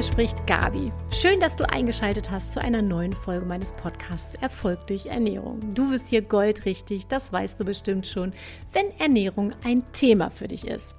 hier 0.00 0.12
spricht 0.12 0.46
Gabi. 0.46 0.90
Schön, 1.10 1.40
dass 1.40 1.56
du 1.56 1.68
eingeschaltet 1.68 2.30
hast 2.30 2.54
zu 2.54 2.62
einer 2.62 2.80
neuen 2.80 3.12
Folge 3.12 3.44
meines 3.44 3.72
Podcasts 3.72 4.34
Erfolg 4.36 4.86
durch 4.86 5.04
Ernährung. 5.04 5.74
Du 5.74 5.90
bist 5.90 6.08
hier 6.08 6.22
goldrichtig, 6.22 7.06
das 7.06 7.34
weißt 7.34 7.60
du 7.60 7.66
bestimmt 7.66 8.06
schon, 8.06 8.32
wenn 8.72 8.98
Ernährung 8.98 9.52
ein 9.62 9.84
Thema 9.92 10.30
für 10.30 10.48
dich 10.48 10.66
ist. 10.66 10.96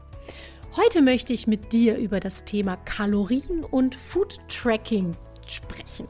Heute 0.75 1.01
möchte 1.01 1.33
ich 1.33 1.47
mit 1.47 1.73
dir 1.73 1.97
über 1.97 2.19
das 2.19 2.43
Thema 2.43 2.75
Kalorien 2.77 3.63
und 3.63 3.95
Food 3.95 4.37
Tracking 4.47 5.15
sprechen. 5.47 6.07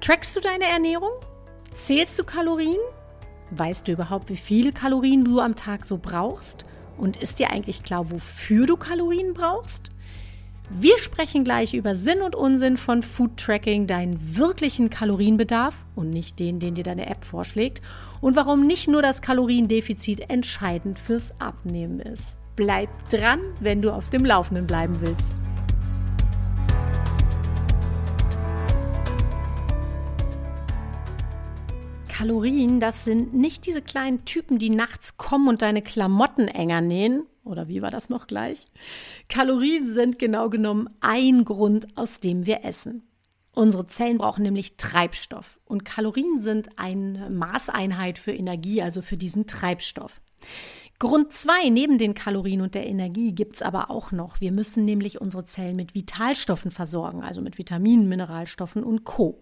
Trackst 0.00 0.34
du 0.34 0.40
deine 0.40 0.64
Ernährung? 0.64 1.12
Zählst 1.74 2.18
du 2.18 2.24
Kalorien? 2.24 2.80
Weißt 3.52 3.86
du 3.86 3.92
überhaupt, 3.92 4.30
wie 4.30 4.36
viele 4.36 4.72
Kalorien 4.72 5.24
du 5.24 5.38
am 5.38 5.54
Tag 5.54 5.84
so 5.84 5.96
brauchst? 5.96 6.64
Und 6.96 7.18
ist 7.18 7.38
dir 7.38 7.50
eigentlich 7.50 7.84
klar, 7.84 8.10
wofür 8.10 8.66
du 8.66 8.76
Kalorien 8.76 9.32
brauchst? 9.32 9.92
Wir 10.72 10.98
sprechen 10.98 11.42
gleich 11.42 11.74
über 11.74 11.96
Sinn 11.96 12.22
und 12.22 12.36
Unsinn 12.36 12.76
von 12.76 13.02
Food 13.02 13.36
Tracking, 13.36 13.88
deinen 13.88 14.36
wirklichen 14.36 14.88
Kalorienbedarf 14.88 15.84
und 15.96 16.10
nicht 16.10 16.38
den, 16.38 16.60
den 16.60 16.76
dir 16.76 16.84
deine 16.84 17.06
App 17.06 17.24
vorschlägt 17.24 17.82
und 18.20 18.36
warum 18.36 18.68
nicht 18.68 18.86
nur 18.86 19.02
das 19.02 19.20
Kaloriendefizit 19.20 20.30
entscheidend 20.30 21.00
fürs 21.00 21.34
Abnehmen 21.40 21.98
ist. 21.98 22.36
Bleib 22.54 22.88
dran, 23.08 23.40
wenn 23.58 23.82
du 23.82 23.90
auf 23.90 24.10
dem 24.10 24.24
Laufenden 24.24 24.68
bleiben 24.68 25.00
willst. 25.00 25.34
Kalorien, 32.06 32.78
das 32.78 33.04
sind 33.04 33.34
nicht 33.34 33.66
diese 33.66 33.82
kleinen 33.82 34.24
Typen, 34.24 34.58
die 34.58 34.70
nachts 34.70 35.16
kommen 35.16 35.48
und 35.48 35.62
deine 35.62 35.82
Klamotten 35.82 36.46
enger 36.46 36.80
nähen 36.80 37.24
oder 37.50 37.68
wie 37.68 37.82
war 37.82 37.90
das 37.90 38.08
noch 38.08 38.26
gleich? 38.26 38.64
Kalorien 39.28 39.86
sind 39.86 40.18
genau 40.18 40.48
genommen 40.48 40.88
ein 41.00 41.44
Grund, 41.44 41.88
aus 41.96 42.20
dem 42.20 42.46
wir 42.46 42.64
essen. 42.64 43.02
Unsere 43.52 43.86
Zellen 43.86 44.18
brauchen 44.18 44.42
nämlich 44.42 44.76
Treibstoff 44.76 45.58
und 45.64 45.84
Kalorien 45.84 46.40
sind 46.40 46.78
eine 46.78 47.28
Maßeinheit 47.30 48.18
für 48.18 48.32
Energie, 48.32 48.80
also 48.80 49.02
für 49.02 49.16
diesen 49.16 49.46
Treibstoff. 49.46 50.20
Grund 51.00 51.32
zwei 51.32 51.70
neben 51.70 51.96
den 51.96 52.12
Kalorien 52.12 52.60
und 52.60 52.74
der 52.74 52.86
Energie 52.86 53.34
gibt 53.34 53.56
es 53.56 53.62
aber 53.62 53.90
auch 53.90 54.12
noch. 54.12 54.42
Wir 54.42 54.52
müssen 54.52 54.84
nämlich 54.84 55.18
unsere 55.18 55.44
Zellen 55.44 55.74
mit 55.74 55.94
Vitalstoffen 55.94 56.70
versorgen, 56.70 57.22
also 57.22 57.40
mit 57.40 57.56
Vitaminen, 57.56 58.06
Mineralstoffen 58.06 58.84
und 58.84 59.04
Co. 59.04 59.40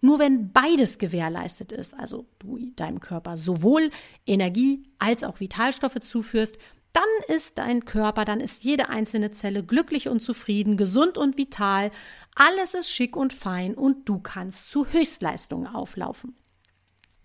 Nur 0.00 0.18
wenn 0.18 0.50
beides 0.50 0.96
gewährleistet 0.96 1.72
ist, 1.72 1.92
also 1.92 2.24
du 2.38 2.58
deinem 2.76 3.00
Körper 3.00 3.36
sowohl 3.36 3.90
Energie 4.26 4.84
als 4.98 5.24
auch 5.24 5.40
Vitalstoffe 5.40 6.00
zuführst, 6.00 6.56
dann 6.94 7.34
ist 7.36 7.58
dein 7.58 7.84
Körper, 7.84 8.24
dann 8.24 8.40
ist 8.40 8.62
jede 8.62 8.88
einzelne 8.88 9.32
Zelle 9.32 9.64
glücklich 9.64 10.08
und 10.08 10.20
zufrieden, 10.20 10.76
gesund 10.76 11.18
und 11.18 11.36
vital, 11.36 11.90
alles 12.36 12.74
ist 12.74 12.88
schick 12.88 13.16
und 13.16 13.32
fein 13.32 13.74
und 13.74 14.08
du 14.08 14.20
kannst 14.20 14.70
zu 14.70 14.86
Höchstleistungen 14.86 15.66
auflaufen. 15.66 16.36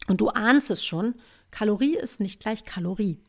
Und 0.07 0.21
du 0.21 0.29
ahnst 0.29 0.71
es 0.71 0.83
schon, 0.83 1.15
Kalorie 1.51 1.95
ist 1.95 2.19
nicht 2.19 2.41
gleich 2.41 2.65
Kalorie. 2.65 3.21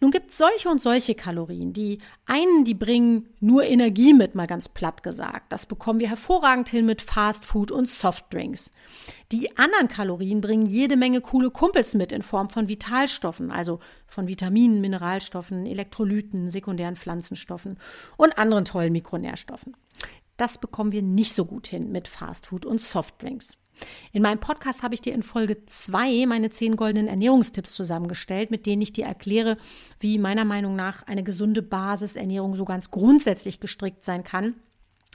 Nun 0.00 0.10
gibt 0.10 0.30
es 0.30 0.38
solche 0.38 0.68
und 0.68 0.82
solche 0.82 1.14
Kalorien. 1.14 1.72
Die 1.72 1.98
einen, 2.26 2.64
die 2.64 2.74
bringen 2.74 3.28
nur 3.40 3.64
Energie 3.64 4.12
mit, 4.12 4.34
mal 4.34 4.46
ganz 4.46 4.68
platt 4.68 5.02
gesagt. 5.02 5.52
Das 5.52 5.66
bekommen 5.66 6.00
wir 6.00 6.08
hervorragend 6.08 6.68
hin 6.68 6.86
mit 6.86 7.00
Fast 7.00 7.44
Food 7.44 7.70
und 7.70 7.88
Softdrinks. 7.88 8.70
Die 9.32 9.56
anderen 9.56 9.88
Kalorien 9.88 10.40
bringen 10.40 10.66
jede 10.66 10.96
Menge 10.96 11.20
coole 11.20 11.50
Kumpels 11.50 11.94
mit 11.94 12.12
in 12.12 12.22
Form 12.22 12.50
von 12.50 12.68
Vitalstoffen, 12.68 13.50
also 13.50 13.80
von 14.06 14.28
Vitaminen, 14.28 14.80
Mineralstoffen, 14.80 15.66
Elektrolyten, 15.66 16.50
sekundären 16.50 16.96
Pflanzenstoffen 16.96 17.78
und 18.16 18.36
anderen 18.38 18.64
tollen 18.64 18.92
Mikronährstoffen. 18.92 19.76
Das 20.36 20.58
bekommen 20.58 20.92
wir 20.92 21.02
nicht 21.02 21.32
so 21.34 21.44
gut 21.44 21.68
hin 21.68 21.92
mit 21.92 22.08
Fast 22.08 22.46
Food 22.46 22.66
und 22.66 22.80
Softdrinks. 22.80 23.56
In 24.12 24.22
meinem 24.22 24.40
Podcast 24.40 24.82
habe 24.82 24.94
ich 24.94 25.00
dir 25.00 25.14
in 25.14 25.22
Folge 25.22 25.64
2 25.66 26.26
meine 26.26 26.50
10 26.50 26.76
goldenen 26.76 27.08
Ernährungstipps 27.08 27.74
zusammengestellt, 27.74 28.50
mit 28.50 28.66
denen 28.66 28.82
ich 28.82 28.92
dir 28.92 29.04
erkläre, 29.06 29.56
wie 30.00 30.18
meiner 30.18 30.44
Meinung 30.44 30.76
nach 30.76 31.02
eine 31.06 31.24
gesunde 31.24 31.62
Basisernährung 31.62 32.54
so 32.54 32.64
ganz 32.64 32.90
grundsätzlich 32.90 33.60
gestrickt 33.60 34.04
sein 34.04 34.24
kann. 34.24 34.54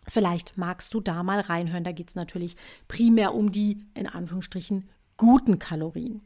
Vielleicht 0.08 0.58
magst 0.58 0.94
du 0.94 1.02
da 1.02 1.24
mal 1.24 1.40
reinhören. 1.40 1.84
Da 1.84 1.92
geht 1.92 2.10
es 2.10 2.16
natürlich 2.16 2.56
primär 2.88 3.34
um 3.34 3.52
die, 3.52 3.86
in 3.94 4.08
Anführungsstrichen, 4.08 4.90
guten 5.18 5.60
Kalorien. 5.60 6.22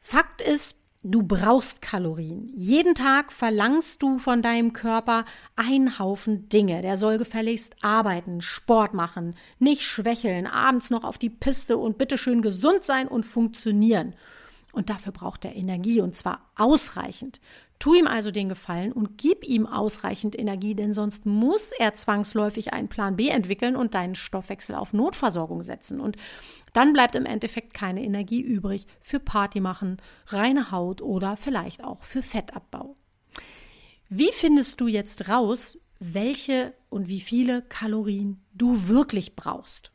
Fakt 0.00 0.40
ist, 0.40 0.76
Du 1.04 1.24
brauchst 1.24 1.82
Kalorien. 1.82 2.52
Jeden 2.54 2.94
Tag 2.94 3.32
verlangst 3.32 4.00
du 4.02 4.18
von 4.18 4.40
deinem 4.40 4.72
Körper 4.72 5.24
einen 5.56 5.98
Haufen 5.98 6.48
Dinge. 6.48 6.80
Der 6.80 6.96
soll 6.96 7.18
gefälligst 7.18 7.74
arbeiten, 7.82 8.40
Sport 8.40 8.94
machen, 8.94 9.34
nicht 9.58 9.82
schwächeln, 9.82 10.46
abends 10.46 10.90
noch 10.90 11.02
auf 11.02 11.18
die 11.18 11.30
Piste 11.30 11.76
und 11.76 11.98
bitteschön 11.98 12.40
gesund 12.40 12.84
sein 12.84 13.08
und 13.08 13.26
funktionieren. 13.26 14.14
Und 14.72 14.88
dafür 14.88 15.12
braucht 15.12 15.44
er 15.44 15.54
Energie 15.54 16.00
und 16.00 16.16
zwar 16.16 16.50
ausreichend. 16.56 17.40
Tu 17.78 17.94
ihm 17.94 18.06
also 18.06 18.30
den 18.30 18.48
Gefallen 18.48 18.92
und 18.92 19.18
gib 19.18 19.44
ihm 19.44 19.66
ausreichend 19.66 20.38
Energie, 20.38 20.74
denn 20.74 20.94
sonst 20.94 21.26
muss 21.26 21.72
er 21.78 21.94
zwangsläufig 21.94 22.72
einen 22.72 22.88
Plan 22.88 23.16
B 23.16 23.28
entwickeln 23.28 23.76
und 23.76 23.94
deinen 23.94 24.14
Stoffwechsel 24.14 24.74
auf 24.74 24.92
Notversorgung 24.92 25.62
setzen. 25.62 26.00
Und 26.00 26.16
dann 26.72 26.92
bleibt 26.92 27.14
im 27.14 27.26
Endeffekt 27.26 27.74
keine 27.74 28.02
Energie 28.02 28.40
übrig 28.40 28.86
für 29.00 29.20
Party 29.20 29.60
machen, 29.60 29.98
reine 30.28 30.70
Haut 30.70 31.02
oder 31.02 31.36
vielleicht 31.36 31.84
auch 31.84 32.04
für 32.04 32.22
Fettabbau. 32.22 32.96
Wie 34.08 34.30
findest 34.32 34.80
du 34.80 34.86
jetzt 34.86 35.28
raus, 35.28 35.78
welche 35.98 36.74
und 36.88 37.08
wie 37.08 37.20
viele 37.20 37.62
Kalorien 37.62 38.44
du 38.54 38.88
wirklich 38.88 39.36
brauchst? 39.36 39.92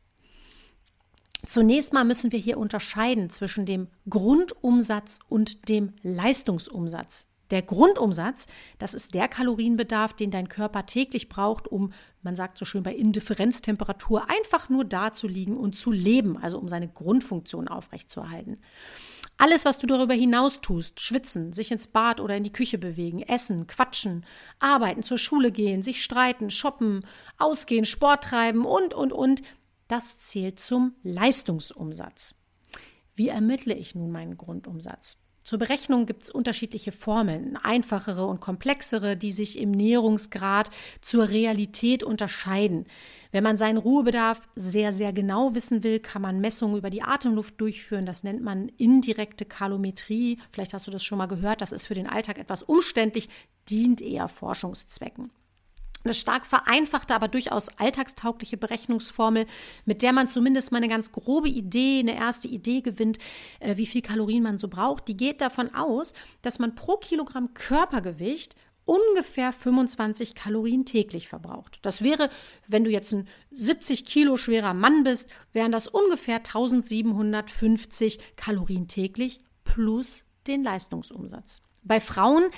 Zunächst 1.46 1.94
mal 1.94 2.04
müssen 2.04 2.32
wir 2.32 2.40
hier 2.40 2.58
unterscheiden 2.58 3.30
zwischen 3.30 3.66
dem 3.66 3.88
Grundumsatz 4.10 5.20
und 5.30 5.70
dem 5.70 5.94
Leistungsumsatz. 6.02 7.28
Der 7.52 7.62
Grundumsatz, 7.62 8.46
das 8.78 8.94
ist 8.94 9.14
der 9.14 9.30
Kalorienbedarf, 9.30 10.14
den 10.14 10.32
dein 10.32 10.50
Körper 10.50 10.86
täglich 10.86 11.30
braucht, 11.30 11.68
um, 11.68 11.94
man 12.22 12.36
sagt 12.36 12.58
so 12.58 12.66
schön 12.66 12.84
bei 12.84 12.94
Indifferenztemperatur, 12.94 14.30
einfach 14.30 14.68
nur 14.68 14.84
da 14.84 15.14
zu 15.14 15.28
liegen 15.28 15.56
und 15.56 15.74
zu 15.76 15.92
leben, 15.92 16.38
also 16.38 16.58
um 16.58 16.68
seine 16.68 16.90
Grundfunktion 16.90 17.70
aufrechtzuerhalten. 17.70 18.58
Alles, 19.38 19.64
was 19.66 19.78
du 19.78 19.88
darüber 19.88 20.16
hinaus 20.16 20.62
tust, 20.62 21.00
schwitzen, 21.00 21.54
sich 21.54 21.72
ins 21.72 21.88
Bad 21.88 22.20
oder 22.20 22.36
in 22.36 22.44
die 22.44 22.52
Küche 22.52 22.80
bewegen, 22.80 23.22
essen, 23.22 23.68
quatschen, 23.68 24.26
arbeiten, 24.60 25.04
zur 25.04 25.20
Schule 25.20 25.52
gehen, 25.52 25.84
sich 25.84 26.04
streiten, 26.04 26.50
shoppen, 26.50 27.06
ausgehen, 27.38 27.86
Sport 27.86 28.26
treiben 28.26 28.66
und, 28.66 28.94
und, 28.94 29.14
und, 29.14 29.44
das 29.88 30.18
zählt 30.18 30.60
zum 30.60 30.96
Leistungsumsatz. 31.04 32.36
Wie 33.16 33.30
ermittle 33.30 33.74
ich 33.74 33.96
nun 33.96 34.12
meinen 34.12 34.38
Grundumsatz? 34.38 35.18
Zur 35.48 35.60
Berechnung 35.60 36.06
gibt 36.06 36.24
es 36.24 36.30
unterschiedliche 36.30 36.92
Formeln, 36.92 37.56
einfachere 37.56 38.26
und 38.26 38.42
komplexere, 38.42 39.16
die 39.16 39.32
sich 39.32 39.58
im 39.58 39.72
Näherungsgrad 39.72 40.70
zur 41.00 41.30
Realität 41.30 42.04
unterscheiden. 42.04 42.86
Wenn 43.32 43.46
man 43.46 43.56
seinen 43.56 43.78
Ruhebedarf 43.78 44.42
sehr, 44.58 44.92
sehr 44.92 45.14
genau 45.14 45.56
wissen 45.56 45.84
will, 45.84 46.02
kann 46.02 46.22
man 46.22 46.42
Messungen 46.42 46.78
über 46.78 46.90
die 46.90 47.02
Atemluft 47.02 47.62
durchführen. 47.62 48.06
Das 48.06 48.26
nennt 48.26 48.44
man 48.44 48.68
indirekte 48.76 49.46
Kalometrie. 49.46 50.38
Vielleicht 50.52 50.74
hast 50.74 50.86
du 50.86 50.92
das 50.92 51.06
schon 51.06 51.18
mal 51.18 51.28
gehört. 51.28 51.62
Das 51.62 51.72
ist 51.72 51.88
für 51.88 51.96
den 51.96 52.08
Alltag 52.08 52.40
etwas 52.40 52.62
umständlich, 52.62 53.30
dient 53.70 54.02
eher 54.02 54.28
Forschungszwecken. 54.28 55.32
Eine 56.08 56.14
stark 56.14 56.46
vereinfachte, 56.46 57.14
aber 57.14 57.28
durchaus 57.28 57.68
alltagstaugliche 57.68 58.56
Berechnungsformel, 58.56 59.46
mit 59.84 60.04
der 60.04 60.14
man 60.14 60.30
zumindest 60.30 60.72
mal 60.72 60.78
eine 60.78 60.88
ganz 60.88 61.12
grobe 61.12 61.50
Idee, 61.50 62.00
eine 62.00 62.16
erste 62.16 62.48
Idee 62.48 62.80
gewinnt, 62.80 63.18
äh, 63.60 63.76
wie 63.76 63.86
viel 63.86 64.02
Kalorien 64.02 64.42
man 64.42 64.58
so 64.58 64.70
braucht. 64.70 65.10
Die 65.10 65.18
geht 65.18 65.42
davon 65.42 65.76
aus, 65.76 66.14
dass 66.44 66.60
man 66.60 66.76
pro 66.76 66.96
Kilogramm 66.96 67.54
Körpergewicht 67.54 68.56
ungefähr 68.86 69.52
25 69.52 70.34
Kalorien 70.34 70.86
täglich 70.86 71.28
verbraucht. 71.28 71.80
Das 71.82 72.02
wäre, 72.02 72.30
wenn 72.70 72.86
du 72.86 72.90
jetzt 72.90 73.12
ein 73.12 73.28
70 73.52 74.06
Kilo 74.06 74.38
schwerer 74.38 74.74
Mann 74.74 75.04
bist, 75.04 75.30
wären 75.52 75.74
das 75.74 75.90
ungefähr 75.90 76.38
1750 76.38 78.20
Kalorien 78.38 78.88
täglich 78.88 79.42
plus 79.66 80.24
den 80.48 80.64
Leistungsumsatz. 80.64 81.62
Bei 81.84 82.00
Frauen 82.00 82.50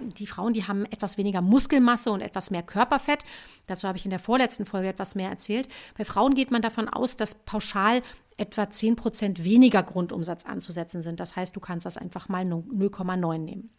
die 0.00 0.26
Frauen, 0.26 0.52
die 0.52 0.66
haben 0.66 0.84
etwas 0.86 1.18
weniger 1.18 1.40
Muskelmasse 1.40 2.10
und 2.10 2.20
etwas 2.20 2.50
mehr 2.50 2.62
Körperfett. 2.62 3.24
Dazu 3.66 3.88
habe 3.88 3.98
ich 3.98 4.04
in 4.04 4.10
der 4.10 4.18
vorletzten 4.18 4.66
Folge 4.66 4.88
etwas 4.88 5.14
mehr 5.14 5.30
erzählt. 5.30 5.68
Bei 5.96 6.04
Frauen 6.04 6.34
geht 6.34 6.50
man 6.50 6.62
davon 6.62 6.88
aus, 6.88 7.16
dass 7.16 7.34
pauschal 7.34 8.02
etwa 8.36 8.68
10 8.68 8.96
Prozent 8.96 9.44
weniger 9.44 9.82
Grundumsatz 9.82 10.44
anzusetzen 10.44 11.00
sind. 11.00 11.20
Das 11.20 11.36
heißt, 11.36 11.56
du 11.56 11.60
kannst 11.60 11.86
das 11.86 11.96
einfach 11.96 12.28
mal 12.28 12.44
0,9 12.44 13.38
nehmen. 13.38 13.70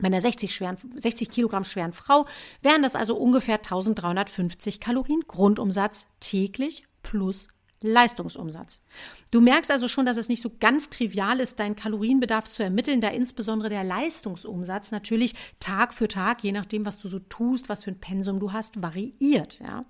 Bei 0.00 0.06
einer 0.06 0.20
60, 0.20 0.54
schweren, 0.54 0.76
60 0.94 1.30
Kilogramm 1.30 1.64
schweren 1.64 1.92
Frau 1.92 2.26
wären 2.62 2.82
das 2.82 2.94
also 2.94 3.16
ungefähr 3.16 3.56
1350 3.56 4.80
Kalorien 4.80 5.22
Grundumsatz 5.26 6.06
täglich 6.20 6.84
plus 7.02 7.48
Leistungsumsatz. 7.80 8.82
Du 9.30 9.40
merkst 9.40 9.70
also 9.70 9.88
schon, 9.88 10.06
dass 10.06 10.16
es 10.16 10.28
nicht 10.28 10.42
so 10.42 10.50
ganz 10.58 10.90
trivial 10.90 11.40
ist, 11.40 11.60
deinen 11.60 11.76
Kalorienbedarf 11.76 12.50
zu 12.50 12.62
ermitteln, 12.62 13.00
da 13.00 13.08
insbesondere 13.08 13.68
der 13.68 13.84
Leistungsumsatz 13.84 14.90
natürlich 14.90 15.34
Tag 15.60 15.94
für 15.94 16.08
Tag, 16.08 16.42
je 16.42 16.52
nachdem, 16.52 16.86
was 16.86 16.98
du 16.98 17.08
so 17.08 17.18
tust, 17.18 17.68
was 17.68 17.84
für 17.84 17.90
ein 17.90 18.00
Pensum 18.00 18.40
du 18.40 18.52
hast, 18.52 18.82
variiert. 18.82 19.60
Ja. 19.60 19.84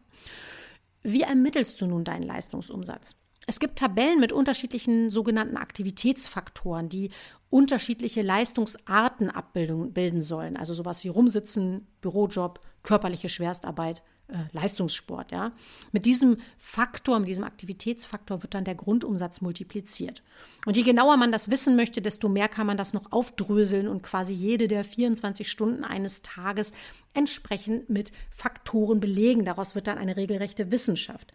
Wie 1.03 1.23
ermittelst 1.23 1.81
du 1.81 1.87
nun 1.87 2.05
deinen 2.05 2.25
Leistungsumsatz? 2.25 3.17
Es 3.47 3.61
gibt 3.61 3.79
Tabellen 3.79 4.21
mit 4.21 4.31
unterschiedlichen 4.31 5.09
sogenannten 5.09 5.57
Aktivitätsfaktoren, 5.57 6.91
die 6.91 7.11
unterschiedliche 7.49 8.21
Leistungsarten 8.21 9.31
abbilden 9.31 10.21
sollen. 10.21 10.59
Also 10.59 10.75
sowas 10.75 11.03
wie 11.03 11.09
Rumsitzen, 11.09 11.87
Bürojob, 12.03 12.61
körperliche 12.83 13.31
Schwerstarbeit, 13.31 14.03
Leistungssport. 14.53 15.33
Ja. 15.33 15.53
Mit 15.93 16.05
diesem 16.05 16.39
Faktor, 16.59 17.19
mit 17.19 17.29
diesem 17.29 17.45
Aktivitätsfaktor 17.45 18.43
wird 18.43 18.55
dann 18.55 18.65
der 18.65 18.75
Grundumsatz 18.75 19.41
multipliziert. 19.41 20.23
Und 20.67 20.77
je 20.77 20.83
genauer 20.83 21.17
man 21.17 21.33
das 21.33 21.51
wissen 21.51 21.77
möchte, 21.77 22.03
desto 22.03 22.29
mehr 22.29 22.49
kann 22.49 22.67
man 22.67 22.77
das 22.77 22.93
noch 22.93 23.11
aufdröseln 23.11 23.89
und 23.89 24.03
quasi 24.03 24.35
jede 24.35 24.69
der 24.69 24.85
24 24.85 25.51
Stunden 25.51 25.83
eines 25.83 26.23
Tages 26.23 26.73
entsprechend 27.15 27.89
mit 27.89 28.13
Faktoren 28.31 29.01
belegen. 29.01 29.45
Daraus 29.47 29.75
wird 29.75 29.87
dann 29.87 29.99
eine 29.99 30.17
regelrechte 30.17 30.71
Wissenschaft. 30.71 31.33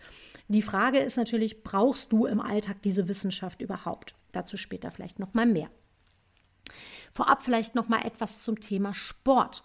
Die 0.47 0.61
Frage 0.61 0.99
ist 0.99 1.17
natürlich, 1.17 1.63
brauchst 1.63 2.11
du 2.11 2.25
im 2.25 2.41
Alltag 2.41 2.81
diese 2.83 3.07
Wissenschaft 3.07 3.61
überhaupt? 3.61 4.13
Dazu 4.33 4.57
später 4.57 4.91
vielleicht 4.91 5.17
noch 5.17 5.33
mal 5.33 5.45
mehr. 5.45 5.69
Vorab 7.13 7.43
vielleicht 7.43 7.75
noch 7.75 7.89
mal 7.89 8.05
etwas 8.05 8.43
zum 8.43 8.59
Thema 8.59 8.93
Sport. 8.93 9.63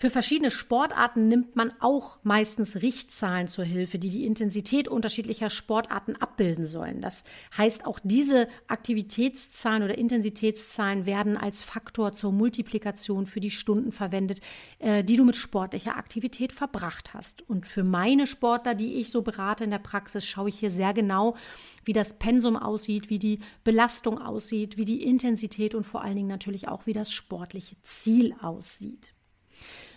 Für 0.00 0.08
verschiedene 0.08 0.50
Sportarten 0.50 1.28
nimmt 1.28 1.56
man 1.56 1.74
auch 1.78 2.16
meistens 2.22 2.76
Richtzahlen 2.76 3.48
zur 3.48 3.66
Hilfe, 3.66 3.98
die 3.98 4.08
die 4.08 4.24
Intensität 4.24 4.88
unterschiedlicher 4.88 5.50
Sportarten 5.50 6.16
abbilden 6.16 6.64
sollen. 6.64 7.02
Das 7.02 7.22
heißt, 7.58 7.84
auch 7.84 7.98
diese 8.02 8.48
Aktivitätszahlen 8.66 9.82
oder 9.82 9.98
Intensitätszahlen 9.98 11.04
werden 11.04 11.36
als 11.36 11.60
Faktor 11.60 12.14
zur 12.14 12.32
Multiplikation 12.32 13.26
für 13.26 13.40
die 13.40 13.50
Stunden 13.50 13.92
verwendet, 13.92 14.40
äh, 14.78 15.04
die 15.04 15.16
du 15.16 15.24
mit 15.26 15.36
sportlicher 15.36 15.98
Aktivität 15.98 16.54
verbracht 16.54 17.12
hast. 17.12 17.46
Und 17.46 17.66
für 17.66 17.84
meine 17.84 18.26
Sportler, 18.26 18.74
die 18.74 18.94
ich 18.94 19.10
so 19.10 19.20
berate 19.20 19.64
in 19.64 19.70
der 19.70 19.80
Praxis, 19.80 20.24
schaue 20.24 20.48
ich 20.48 20.58
hier 20.58 20.70
sehr 20.70 20.94
genau, 20.94 21.36
wie 21.84 21.92
das 21.92 22.18
Pensum 22.18 22.56
aussieht, 22.56 23.10
wie 23.10 23.18
die 23.18 23.40
Belastung 23.64 24.18
aussieht, 24.18 24.78
wie 24.78 24.86
die 24.86 25.02
Intensität 25.02 25.74
und 25.74 25.84
vor 25.84 26.00
allen 26.00 26.16
Dingen 26.16 26.28
natürlich 26.28 26.68
auch, 26.68 26.86
wie 26.86 26.94
das 26.94 27.12
sportliche 27.12 27.76
Ziel 27.82 28.34
aussieht. 28.40 29.12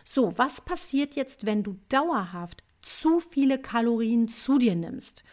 So, 0.04 0.38
was 0.38 0.62
passiert 0.62 1.16
jetzt, 1.16 1.46
wenn 1.46 1.64
du 1.64 1.78
dauerhaft 1.90 2.64
zu 2.82 3.20
viele 3.20 3.60
Kalorien 3.60 4.28
zu 4.28 4.58
dir 4.58 4.76
nimmst? 4.76 5.24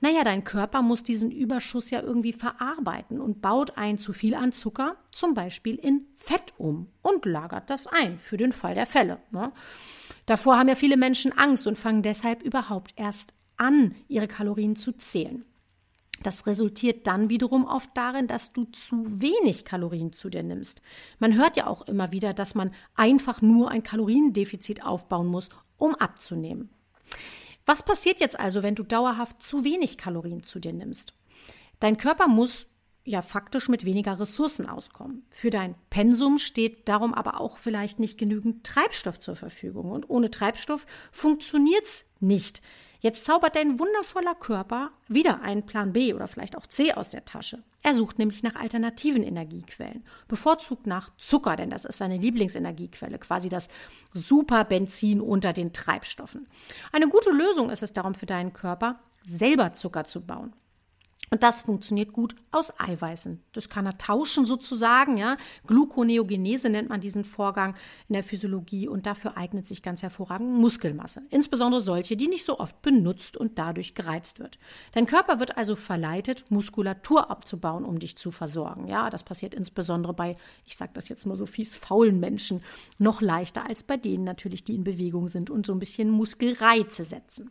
Naja, 0.00 0.24
dein 0.24 0.44
Körper 0.44 0.82
muss 0.82 1.02
diesen 1.02 1.30
Überschuss 1.30 1.90
ja 1.90 2.00
irgendwie 2.00 2.32
verarbeiten 2.32 3.20
und 3.20 3.40
baut 3.40 3.76
ein 3.76 3.98
zu 3.98 4.12
viel 4.12 4.34
an 4.34 4.52
Zucker, 4.52 4.96
zum 5.12 5.34
Beispiel 5.34 5.76
in 5.76 6.06
Fett 6.16 6.52
um 6.58 6.88
und 7.02 7.24
lagert 7.24 7.70
das 7.70 7.86
ein 7.86 8.18
für 8.18 8.36
den 8.36 8.52
Fall 8.52 8.74
der 8.74 8.86
Fälle. 8.86 9.18
Ne? 9.30 9.52
Davor 10.26 10.58
haben 10.58 10.68
ja 10.68 10.74
viele 10.74 10.96
Menschen 10.96 11.36
Angst 11.36 11.66
und 11.66 11.78
fangen 11.78 12.02
deshalb 12.02 12.42
überhaupt 12.42 12.92
erst 12.96 13.34
an, 13.56 13.94
ihre 14.08 14.28
Kalorien 14.28 14.76
zu 14.76 14.92
zählen. 14.92 15.44
Das 16.22 16.46
resultiert 16.46 17.06
dann 17.06 17.28
wiederum 17.28 17.66
oft 17.66 17.90
darin, 17.94 18.26
dass 18.26 18.52
du 18.52 18.64
zu 18.66 19.20
wenig 19.20 19.64
Kalorien 19.64 20.12
zu 20.12 20.30
dir 20.30 20.42
nimmst. 20.42 20.82
Man 21.18 21.36
hört 21.36 21.56
ja 21.56 21.66
auch 21.66 21.82
immer 21.82 22.12
wieder, 22.12 22.32
dass 22.32 22.54
man 22.54 22.70
einfach 22.94 23.42
nur 23.42 23.70
ein 23.70 23.82
Kaloriendefizit 23.82 24.84
aufbauen 24.84 25.26
muss, 25.26 25.48
um 25.76 25.94
abzunehmen. 25.94 26.70
Was 27.66 27.82
passiert 27.82 28.20
jetzt 28.20 28.38
also, 28.38 28.62
wenn 28.62 28.74
du 28.74 28.82
dauerhaft 28.82 29.42
zu 29.42 29.64
wenig 29.64 29.98
Kalorien 29.98 30.42
zu 30.42 30.58
dir 30.58 30.72
nimmst? 30.72 31.14
Dein 31.80 31.96
Körper 31.96 32.28
muss 32.28 32.66
ja 33.04 33.22
faktisch 33.22 33.68
mit 33.68 33.84
weniger 33.84 34.18
Ressourcen 34.20 34.68
auskommen. 34.68 35.24
Für 35.30 35.50
dein 35.50 35.74
Pensum 35.90 36.38
steht 36.38 36.88
darum 36.88 37.14
aber 37.14 37.40
auch 37.40 37.58
vielleicht 37.58 37.98
nicht 37.98 38.18
genügend 38.18 38.64
Treibstoff 38.64 39.18
zur 39.18 39.36
Verfügung. 39.36 39.90
Und 39.90 40.08
ohne 40.08 40.30
Treibstoff 40.30 40.86
funktioniert 41.10 41.84
es 41.84 42.04
nicht. 42.20 42.62
Jetzt 43.02 43.24
zaubert 43.24 43.56
dein 43.56 43.80
wundervoller 43.80 44.36
Körper 44.36 44.92
wieder 45.08 45.42
einen 45.42 45.66
Plan 45.66 45.92
B 45.92 46.14
oder 46.14 46.28
vielleicht 46.28 46.56
auch 46.56 46.68
C 46.68 46.92
aus 46.92 47.08
der 47.08 47.24
Tasche. 47.24 47.58
Er 47.82 47.94
sucht 47.94 48.20
nämlich 48.20 48.44
nach 48.44 48.54
alternativen 48.54 49.24
Energiequellen, 49.24 50.04
bevorzugt 50.28 50.86
nach 50.86 51.10
Zucker, 51.16 51.56
denn 51.56 51.68
das 51.68 51.84
ist 51.84 51.98
seine 51.98 52.16
Lieblingsenergiequelle, 52.16 53.18
quasi 53.18 53.48
das 53.48 53.66
Superbenzin 54.14 55.20
unter 55.20 55.52
den 55.52 55.72
Treibstoffen. 55.72 56.46
Eine 56.92 57.08
gute 57.08 57.32
Lösung 57.32 57.70
ist 57.70 57.82
es 57.82 57.92
darum 57.92 58.14
für 58.14 58.26
deinen 58.26 58.52
Körper, 58.52 59.00
selber 59.26 59.72
Zucker 59.72 60.04
zu 60.04 60.24
bauen. 60.24 60.52
Und 61.32 61.42
das 61.42 61.62
funktioniert 61.62 62.12
gut 62.12 62.36
aus 62.50 62.74
Eiweißen. 62.78 63.42
Das 63.52 63.70
kann 63.70 63.86
er 63.86 63.96
tauschen 63.96 64.44
sozusagen, 64.44 65.16
ja. 65.16 65.38
Gluconeogenese 65.66 66.68
nennt 66.68 66.90
man 66.90 67.00
diesen 67.00 67.24
Vorgang 67.24 67.74
in 68.08 68.12
der 68.12 68.22
Physiologie 68.22 68.86
und 68.86 69.06
dafür 69.06 69.38
eignet 69.38 69.66
sich 69.66 69.82
ganz 69.82 70.02
hervorragend 70.02 70.58
Muskelmasse. 70.58 71.22
Insbesondere 71.30 71.80
solche, 71.80 72.18
die 72.18 72.28
nicht 72.28 72.44
so 72.44 72.58
oft 72.58 72.82
benutzt 72.82 73.38
und 73.38 73.58
dadurch 73.58 73.94
gereizt 73.94 74.40
wird. 74.40 74.58
Dein 74.92 75.06
Körper 75.06 75.40
wird 75.40 75.56
also 75.56 75.74
verleitet, 75.74 76.50
Muskulatur 76.50 77.30
abzubauen, 77.30 77.86
um 77.86 77.98
dich 77.98 78.18
zu 78.18 78.30
versorgen. 78.30 78.86
Ja, 78.86 79.08
das 79.08 79.24
passiert 79.24 79.54
insbesondere 79.54 80.12
bei, 80.12 80.36
ich 80.66 80.76
sage 80.76 80.92
das 80.92 81.08
jetzt 81.08 81.24
mal 81.24 81.34
so 81.34 81.46
fies, 81.46 81.74
faulen 81.74 82.20
Menschen 82.20 82.60
noch 82.98 83.22
leichter 83.22 83.66
als 83.66 83.82
bei 83.82 83.96
denen 83.96 84.24
natürlich, 84.24 84.64
die 84.64 84.74
in 84.74 84.84
Bewegung 84.84 85.28
sind 85.28 85.48
und 85.48 85.64
so 85.64 85.72
ein 85.72 85.78
bisschen 85.78 86.10
Muskelreize 86.10 87.04
setzen. 87.04 87.50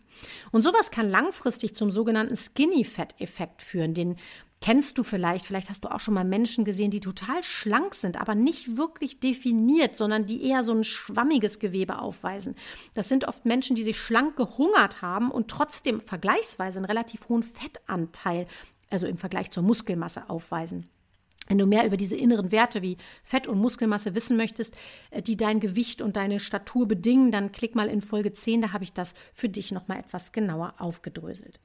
Und 0.52 0.62
sowas 0.62 0.92
kann 0.92 1.10
langfristig 1.10 1.76
zum 1.76 1.90
sogenannten 1.90 2.36
Skinny-Fat-Effekt 2.36 3.64
führen. 3.64 3.71
Den 3.74 4.18
kennst 4.62 4.98
du 4.98 5.04
vielleicht. 5.04 5.46
Vielleicht 5.46 5.70
hast 5.70 5.84
du 5.84 5.92
auch 5.92 6.00
schon 6.00 6.14
mal 6.14 6.24
Menschen 6.24 6.64
gesehen, 6.64 6.92
die 6.92 7.00
total 7.00 7.44
schlank 7.44 7.96
sind, 7.96 8.20
aber 8.20 8.36
nicht 8.36 8.78
wirklich 8.78 9.20
definiert, 9.20 9.98
sondern 9.98 10.26
die 10.26 10.44
eher 10.44 10.64
so 10.64 10.74
ein 10.74 10.84
schwammiges 10.84 11.60
Gewebe 11.60 12.00
aufweisen. 12.00 12.56
Das 12.94 13.10
sind 13.10 13.28
oft 13.28 13.46
Menschen, 13.46 13.76
die 13.76 13.84
sich 13.84 14.00
schlank 14.00 14.38
gehungert 14.38 15.02
haben 15.02 15.32
und 15.32 15.50
trotzdem 15.50 16.00
vergleichsweise 16.00 16.80
einen 16.80 16.86
relativ 16.86 17.28
hohen 17.28 17.44
Fettanteil, 17.44 18.48
also 18.90 19.08
im 19.08 19.18
Vergleich 19.18 19.52
zur 19.52 19.64
Muskelmasse 19.64 20.30
aufweisen. 20.30 20.88
Wenn 21.52 21.58
du 21.58 21.66
mehr 21.66 21.86
über 21.86 21.98
diese 21.98 22.16
inneren 22.16 22.54
Werte 22.54 22.82
wie 22.82 22.96
Fett 23.24 23.46
und 23.46 23.60
Muskelmasse 23.60 24.16
wissen 24.16 24.38
möchtest, 24.38 24.74
äh, 25.10 25.22
die 25.22 25.36
dein 25.36 25.60
Gewicht 25.60 26.02
und 26.02 26.16
deine 26.16 26.40
Statur 26.40 26.88
bedingen, 26.88 27.34
dann 27.34 27.52
klick 27.52 27.76
mal 27.76 27.90
in 27.90 28.00
Folge 28.00 28.32
10, 28.32 28.62
da 28.62 28.72
habe 28.72 28.86
ich 28.86 28.94
das 28.94 29.16
für 29.34 29.50
dich 29.50 29.74
nochmal 29.74 30.00
etwas 30.00 30.32
genauer 30.32 30.76
aufgedröselt. 30.78 31.60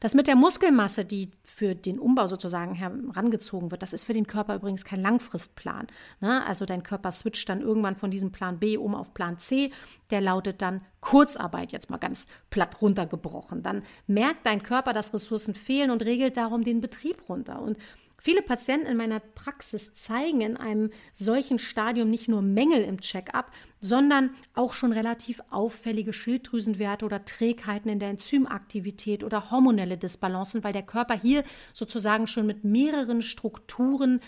Das 0.00 0.14
mit 0.14 0.26
der 0.26 0.34
Muskelmasse, 0.34 1.04
die 1.04 1.30
für 1.44 1.76
den 1.76 2.00
Umbau 2.00 2.26
sozusagen 2.26 2.74
herangezogen 2.74 3.70
wird, 3.70 3.84
das 3.84 3.92
ist 3.92 4.02
für 4.02 4.14
den 4.14 4.26
Körper 4.26 4.56
übrigens 4.56 4.84
kein 4.84 5.00
Langfristplan. 5.00 5.86
Ne? 6.20 6.44
Also 6.44 6.64
dein 6.64 6.82
Körper 6.82 7.12
switcht 7.12 7.48
dann 7.48 7.60
irgendwann 7.60 7.94
von 7.94 8.10
diesem 8.10 8.32
Plan 8.32 8.58
B 8.58 8.78
um 8.78 8.96
auf 8.96 9.14
Plan 9.14 9.38
C, 9.38 9.70
der 10.10 10.22
lautet 10.22 10.60
dann 10.60 10.80
Kurzarbeit, 11.00 11.70
jetzt 11.70 11.88
mal 11.88 11.98
ganz 11.98 12.26
platt 12.50 12.82
runtergebrochen. 12.82 13.62
Dann 13.62 13.82
merkt 14.08 14.44
dein 14.44 14.64
Körper, 14.64 14.92
dass 14.92 15.14
Ressourcen 15.14 15.54
fehlen 15.54 15.92
und 15.92 16.02
regelt 16.02 16.36
darum 16.36 16.64
den 16.64 16.80
Betrieb 16.80 17.28
runter. 17.28 17.62
Und 17.62 17.78
Viele 18.20 18.42
Patienten 18.42 18.86
in 18.86 18.98
meiner 18.98 19.18
Praxis 19.18 19.94
zeigen 19.94 20.42
in 20.42 20.56
einem 20.58 20.90
solchen 21.14 21.58
Stadium 21.58 22.10
nicht 22.10 22.28
nur 22.28 22.42
Mängel 22.42 22.82
im 22.82 23.00
Check-up, 23.00 23.50
sondern 23.80 24.30
auch 24.54 24.74
schon 24.74 24.92
relativ 24.92 25.40
auffällige 25.48 26.12
Schilddrüsenwerte 26.12 27.06
oder 27.06 27.24
Trägheiten 27.24 27.88
in 27.88 27.98
der 27.98 28.10
Enzymaktivität 28.10 29.24
oder 29.24 29.50
hormonelle 29.50 29.96
Disbalancen, 29.96 30.62
weil 30.62 30.74
der 30.74 30.82
Körper 30.82 31.14
hier 31.14 31.44
sozusagen 31.72 32.26
schon 32.26 32.46
mit 32.46 32.62
mehreren 32.62 33.22
Strukturen 33.22 34.20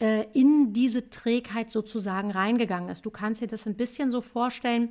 äh, 0.00 0.26
in 0.32 0.72
diese 0.72 1.08
Trägheit 1.08 1.70
sozusagen 1.70 2.32
reingegangen 2.32 2.88
ist. 2.88 3.06
Du 3.06 3.10
kannst 3.10 3.42
dir 3.42 3.46
das 3.46 3.66
ein 3.66 3.76
bisschen 3.76 4.10
so 4.10 4.22
vorstellen, 4.22 4.90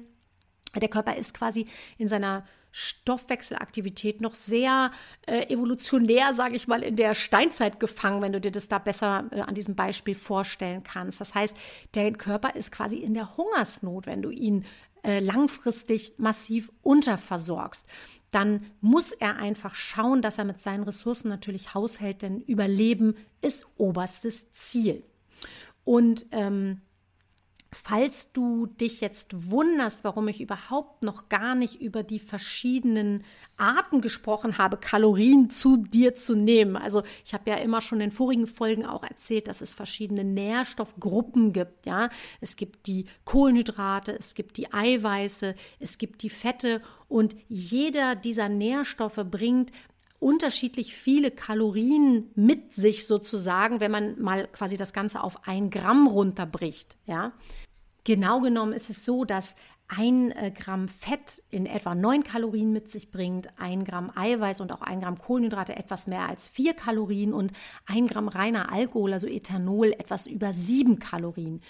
der 0.79 0.89
Körper 0.89 1.17
ist 1.17 1.33
quasi 1.33 1.67
in 1.97 2.07
seiner 2.07 2.45
Stoffwechselaktivität 2.77 4.19
noch 4.19 4.35
sehr 4.35 4.91
äh, 5.27 5.47
evolutionär, 5.47 6.33
sage 6.33 6.57
ich 6.57 6.67
mal, 6.67 6.83
in 6.83 6.97
der 6.97 7.15
Steinzeit 7.15 7.79
gefangen, 7.79 8.21
wenn 8.21 8.33
du 8.33 8.41
dir 8.41 8.51
das 8.51 8.67
da 8.67 8.79
besser 8.79 9.29
äh, 9.31 9.39
an 9.39 9.55
diesem 9.55 9.75
Beispiel 9.75 10.13
vorstellen 10.13 10.83
kannst. 10.83 11.21
Das 11.21 11.33
heißt, 11.33 11.55
der 11.93 12.11
Körper 12.11 12.53
ist 12.57 12.73
quasi 12.73 12.97
in 12.97 13.13
der 13.13 13.37
Hungersnot, 13.37 14.07
wenn 14.07 14.21
du 14.21 14.29
ihn 14.29 14.65
äh, 15.03 15.21
langfristig 15.21 16.15
massiv 16.17 16.69
unterversorgst. 16.81 17.87
Dann 18.31 18.65
muss 18.81 19.13
er 19.13 19.37
einfach 19.37 19.73
schauen, 19.73 20.21
dass 20.21 20.37
er 20.37 20.43
mit 20.43 20.59
seinen 20.59 20.83
Ressourcen 20.83 21.29
natürlich 21.29 21.75
haushält, 21.75 22.23
denn 22.23 22.41
Überleben 22.41 23.15
ist 23.39 23.65
oberstes 23.77 24.51
Ziel. 24.51 25.01
Und 25.85 26.25
ähm, 26.31 26.81
Falls 27.83 28.31
du 28.31 28.67
dich 28.67 29.01
jetzt 29.01 29.51
wunderst, 29.51 30.03
warum 30.03 30.29
ich 30.29 30.39
überhaupt 30.39 31.03
noch 31.03 31.27
gar 31.27 31.55
nicht 31.55 31.81
über 31.81 32.03
die 32.03 32.19
verschiedenen 32.19 33.23
Arten 33.57 33.99
gesprochen 34.01 34.57
habe, 34.57 34.77
Kalorien 34.77 35.49
zu 35.49 35.77
dir 35.77 36.15
zu 36.15 36.35
nehmen. 36.35 36.77
Also 36.77 37.03
ich 37.25 37.33
habe 37.33 37.49
ja 37.49 37.57
immer 37.57 37.81
schon 37.81 37.99
in 37.99 38.11
vorigen 38.11 38.47
Folgen 38.47 38.85
auch 38.85 39.03
erzählt, 39.03 39.47
dass 39.47 39.59
es 39.59 39.73
verschiedene 39.73 40.23
Nährstoffgruppen 40.23 41.51
gibt. 41.51 41.85
Ja, 41.85 42.09
es 42.39 42.55
gibt 42.55 42.87
die 42.87 43.05
Kohlenhydrate, 43.25 44.17
es 44.17 44.35
gibt 44.35 44.55
die 44.57 44.71
Eiweiße, 44.71 45.53
es 45.79 45.97
gibt 45.97 46.23
die 46.23 46.29
Fette 46.29 46.81
und 47.09 47.35
jeder 47.49 48.15
dieser 48.15 48.47
Nährstoffe 48.47 49.23
bringt 49.29 49.71
unterschiedlich 50.19 50.95
viele 50.95 51.29
Kalorien 51.29 52.31
mit 52.35 52.73
sich 52.73 53.05
sozusagen, 53.05 53.79
wenn 53.79 53.91
man 53.91 54.21
mal 54.21 54.47
quasi 54.47 54.77
das 54.77 54.93
Ganze 54.93 55.21
auf 55.21 55.47
ein 55.47 55.69
Gramm 55.69 56.07
runterbricht. 56.07 56.97
Ja, 57.05 57.33
Genau 58.05 58.39
genommen 58.39 58.71
ist 58.71 58.89
es 58.89 59.03
so, 59.03 59.25
dass 59.25 59.55
ein 59.87 60.31
äh, 60.31 60.51
Gramm 60.51 60.87
Fett 60.87 61.43
in 61.51 61.65
etwa 61.65 61.93
9 61.93 62.23
Kalorien 62.23 62.71
mit 62.71 62.89
sich 62.89 63.11
bringt, 63.11 63.47
ein 63.57 63.85
Gramm 63.85 64.11
Eiweiß 64.15 64.61
und 64.61 64.71
auch 64.71 64.81
ein 64.81 64.99
Gramm 64.99 65.17
Kohlenhydrate 65.17 65.75
etwas 65.75 66.07
mehr 66.07 66.27
als 66.27 66.47
4 66.47 66.73
Kalorien 66.73 67.33
und 67.33 67.51
ein 67.85 68.07
Gramm 68.07 68.27
reiner 68.27 68.71
Alkohol, 68.71 69.13
also 69.13 69.27
Ethanol, 69.27 69.93
etwas 69.93 70.25
über 70.25 70.53
7 70.53 70.97
Kalorien. 70.97 71.61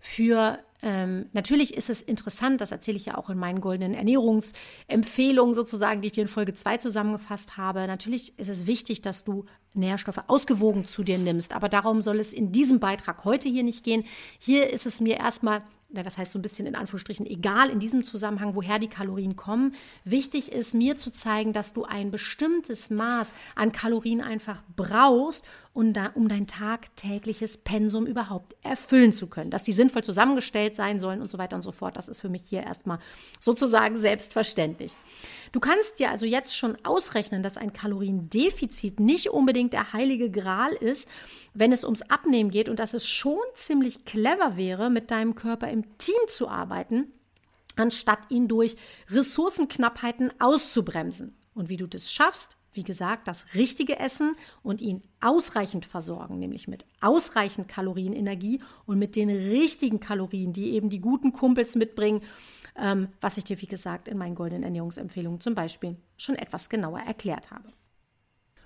Für 0.00 0.58
ähm, 0.82 1.30
natürlich 1.32 1.74
ist 1.74 1.88
es 1.88 2.02
interessant, 2.02 2.60
das 2.60 2.70
erzähle 2.70 2.98
ich 2.98 3.06
ja 3.06 3.16
auch 3.16 3.30
in 3.30 3.38
meinen 3.38 3.62
goldenen 3.62 3.94
Ernährungsempfehlungen 3.94 5.54
sozusagen, 5.54 6.02
die 6.02 6.08
ich 6.08 6.12
dir 6.12 6.22
in 6.22 6.28
Folge 6.28 6.52
2 6.52 6.76
zusammengefasst 6.76 7.56
habe. 7.56 7.86
Natürlich 7.86 8.38
ist 8.38 8.50
es 8.50 8.66
wichtig, 8.66 9.00
dass 9.00 9.24
du 9.24 9.46
Nährstoffe 9.72 10.20
ausgewogen 10.26 10.84
zu 10.84 11.02
dir 11.02 11.16
nimmst, 11.16 11.54
aber 11.54 11.70
darum 11.70 12.02
soll 12.02 12.20
es 12.20 12.34
in 12.34 12.52
diesem 12.52 12.80
Beitrag 12.80 13.24
heute 13.24 13.48
hier 13.48 13.62
nicht 13.62 13.82
gehen. 13.82 14.04
Hier 14.38 14.70
ist 14.70 14.84
es 14.84 15.00
mir 15.00 15.16
erstmal 15.16 15.62
das 16.02 16.18
heißt 16.18 16.32
so 16.32 16.38
ein 16.38 16.42
bisschen 16.42 16.66
in 16.66 16.74
Anführungsstrichen 16.74 17.26
egal 17.26 17.70
in 17.70 17.78
diesem 17.78 18.04
Zusammenhang, 18.04 18.54
woher 18.54 18.78
die 18.78 18.88
Kalorien 18.88 19.36
kommen. 19.36 19.74
Wichtig 20.04 20.52
ist 20.52 20.74
mir 20.74 20.96
zu 20.96 21.10
zeigen, 21.10 21.52
dass 21.52 21.72
du 21.72 21.84
ein 21.84 22.10
bestimmtes 22.10 22.90
Maß 22.90 23.28
an 23.54 23.72
Kalorien 23.72 24.20
einfach 24.20 24.62
brauchst, 24.76 25.44
um, 25.74 25.92
da, 25.92 26.12
um 26.14 26.28
dein 26.28 26.46
tagtägliches 26.46 27.58
Pensum 27.58 28.06
überhaupt 28.06 28.54
erfüllen 28.62 29.12
zu 29.12 29.26
können. 29.26 29.50
Dass 29.50 29.64
die 29.64 29.72
sinnvoll 29.72 30.04
zusammengestellt 30.04 30.76
sein 30.76 31.00
sollen 31.00 31.20
und 31.20 31.30
so 31.30 31.36
weiter 31.36 31.56
und 31.56 31.62
so 31.62 31.72
fort, 31.72 31.96
das 31.96 32.08
ist 32.08 32.20
für 32.20 32.28
mich 32.28 32.42
hier 32.42 32.62
erstmal 32.62 33.00
sozusagen 33.40 33.98
selbstverständlich. 33.98 34.92
Du 35.50 35.58
kannst 35.58 35.98
dir 35.98 36.10
also 36.10 36.26
jetzt 36.26 36.56
schon 36.56 36.78
ausrechnen, 36.84 37.42
dass 37.42 37.56
ein 37.56 37.72
Kaloriendefizit 37.72 39.00
nicht 39.00 39.30
unbedingt 39.30 39.72
der 39.72 39.92
heilige 39.92 40.30
Gral 40.30 40.72
ist, 40.72 41.08
wenn 41.54 41.72
es 41.72 41.82
ums 41.82 42.02
Abnehmen 42.02 42.50
geht 42.50 42.68
und 42.68 42.78
dass 42.78 42.94
es 42.94 43.08
schon 43.08 43.36
ziemlich 43.56 44.04
clever 44.04 44.56
wäre, 44.56 44.90
mit 44.90 45.10
deinem 45.10 45.34
Körper 45.34 45.68
im 45.70 45.98
Team 45.98 46.14
zu 46.28 46.48
arbeiten, 46.48 47.12
anstatt 47.74 48.20
ihn 48.28 48.46
durch 48.46 48.76
Ressourcenknappheiten 49.10 50.32
auszubremsen. 50.40 51.36
Und 51.52 51.68
wie 51.68 51.76
du 51.76 51.88
das 51.88 52.12
schaffst, 52.12 52.56
wie 52.74 52.82
gesagt, 52.84 53.28
das 53.28 53.46
richtige 53.54 53.98
Essen 53.98 54.36
und 54.62 54.80
ihn 54.80 55.02
ausreichend 55.20 55.86
versorgen, 55.86 56.38
nämlich 56.38 56.68
mit 56.68 56.84
ausreichend 57.00 57.68
Kalorien, 57.68 58.12
Energie 58.12 58.60
und 58.86 58.98
mit 58.98 59.16
den 59.16 59.30
richtigen 59.30 60.00
Kalorien, 60.00 60.52
die 60.52 60.72
eben 60.72 60.90
die 60.90 61.00
guten 61.00 61.32
Kumpels 61.32 61.74
mitbringen, 61.74 62.22
ähm, 62.76 63.08
was 63.20 63.36
ich 63.38 63.44
dir, 63.44 63.60
wie 63.60 63.66
gesagt, 63.66 64.08
in 64.08 64.18
meinen 64.18 64.34
goldenen 64.34 64.64
Ernährungsempfehlungen 64.64 65.40
zum 65.40 65.54
Beispiel 65.54 65.96
schon 66.16 66.36
etwas 66.36 66.68
genauer 66.68 67.00
erklärt 67.00 67.50
habe. 67.50 67.70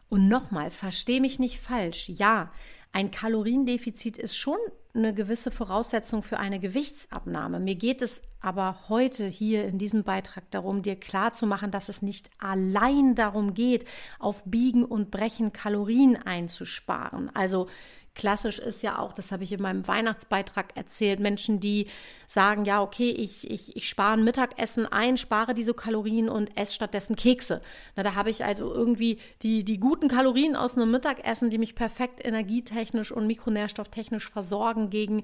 Und 0.09 0.29
nochmal, 0.29 0.71
verstehe 0.71 1.21
mich 1.21 1.38
nicht 1.38 1.59
falsch. 1.59 2.09
Ja, 2.09 2.50
ein 2.93 3.11
Kaloriendefizit 3.11 4.17
ist 4.17 4.37
schon 4.37 4.57
eine 4.99 5.14
gewisse 5.14 5.50
Voraussetzung 5.50 6.23
für 6.23 6.38
eine 6.38 6.61
Gewichtsabnahme. 6.61 7.61
Mir 7.61 7.76
geht 7.76 8.02
es 8.02 8.23
aber 8.40 8.88
heute 8.88 9.26
hier 9.26 9.64
in 9.67 9.78
diesem 9.78 10.05
Beitrag 10.05 10.50
darum, 10.50 10.83
dir 10.83 10.97
klarzumachen, 10.97 11.71
dass 11.71 11.88
es 11.88 12.02
nicht 12.02 12.31
allein 12.38 13.14
darum 13.14 13.55
geht, 13.55 13.85
auf 14.19 14.45
Biegen 14.45 14.85
und 14.85 15.11
Brechen 15.11 15.52
Kalorien 15.52 16.17
einzusparen. 16.17 17.35
Also 17.35 17.69
Klassisch 18.18 18.58
ist 18.58 18.82
ja 18.82 18.98
auch, 18.98 19.12
das 19.12 19.30
habe 19.30 19.44
ich 19.44 19.52
in 19.52 19.62
meinem 19.62 19.87
Weihnachtsbeitrag 19.87 20.76
erzählt, 20.76 21.20
Menschen, 21.20 21.60
die 21.60 21.87
sagen, 22.26 22.64
ja, 22.64 22.82
okay, 22.82 23.10
ich, 23.10 23.48
ich, 23.48 23.76
ich 23.76 23.88
spare 23.88 24.14
ein 24.14 24.25
Mittagessen 24.25 24.87
ein, 24.87 25.16
spare 25.16 25.54
diese 25.54 25.72
Kalorien 25.72 26.28
und 26.28 26.56
esse 26.56 26.75
stattdessen 26.75 27.14
Kekse. 27.14 27.62
Na, 27.94 28.02
da 28.02 28.16
habe 28.16 28.30
ich 28.30 28.44
also 28.44 28.75
irgendwie 28.75 29.18
die, 29.42 29.62
die 29.62 29.78
guten 29.78 30.08
Kalorien 30.08 30.56
aus 30.56 30.76
einem 30.76 30.90
Mittagessen, 30.90 31.48
die 31.48 31.58
mich 31.58 31.76
perfekt 31.76 32.25
energietechnisch 32.25 33.12
und 33.12 33.28
mikronährstofftechnisch 33.28 34.28
versorgen 34.28 34.90
gegen 34.90 35.22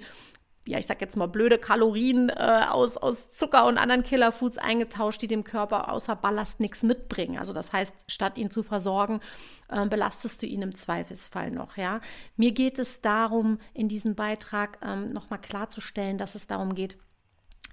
ja, 0.66 0.78
ich 0.78 0.86
sag 0.86 1.00
jetzt 1.00 1.16
mal, 1.16 1.26
blöde 1.26 1.58
Kalorien 1.58 2.30
äh, 2.30 2.62
aus, 2.68 2.96
aus 2.96 3.30
Zucker 3.30 3.66
und 3.66 3.76
anderen 3.76 4.02
Killerfoods 4.02 4.58
eingetauscht, 4.58 5.20
die 5.20 5.26
dem 5.26 5.44
Körper 5.44 5.92
außer 5.92 6.16
Ballast 6.16 6.60
nichts 6.60 6.82
mitbringen. 6.82 7.38
Also 7.38 7.52
das 7.52 7.72
heißt, 7.72 8.04
statt 8.06 8.38
ihn 8.38 8.50
zu 8.50 8.62
versorgen, 8.62 9.20
äh, 9.68 9.86
belastest 9.86 10.42
du 10.42 10.46
ihn 10.46 10.62
im 10.62 10.74
Zweifelsfall 10.74 11.50
noch. 11.50 11.76
Ja, 11.76 12.00
mir 12.36 12.52
geht 12.52 12.78
es 12.78 13.02
darum, 13.02 13.58
in 13.74 13.88
diesem 13.88 14.14
Beitrag 14.14 14.78
ähm, 14.82 15.06
nochmal 15.08 15.40
klarzustellen, 15.40 16.16
dass 16.16 16.34
es 16.34 16.46
darum 16.46 16.74
geht, 16.74 16.96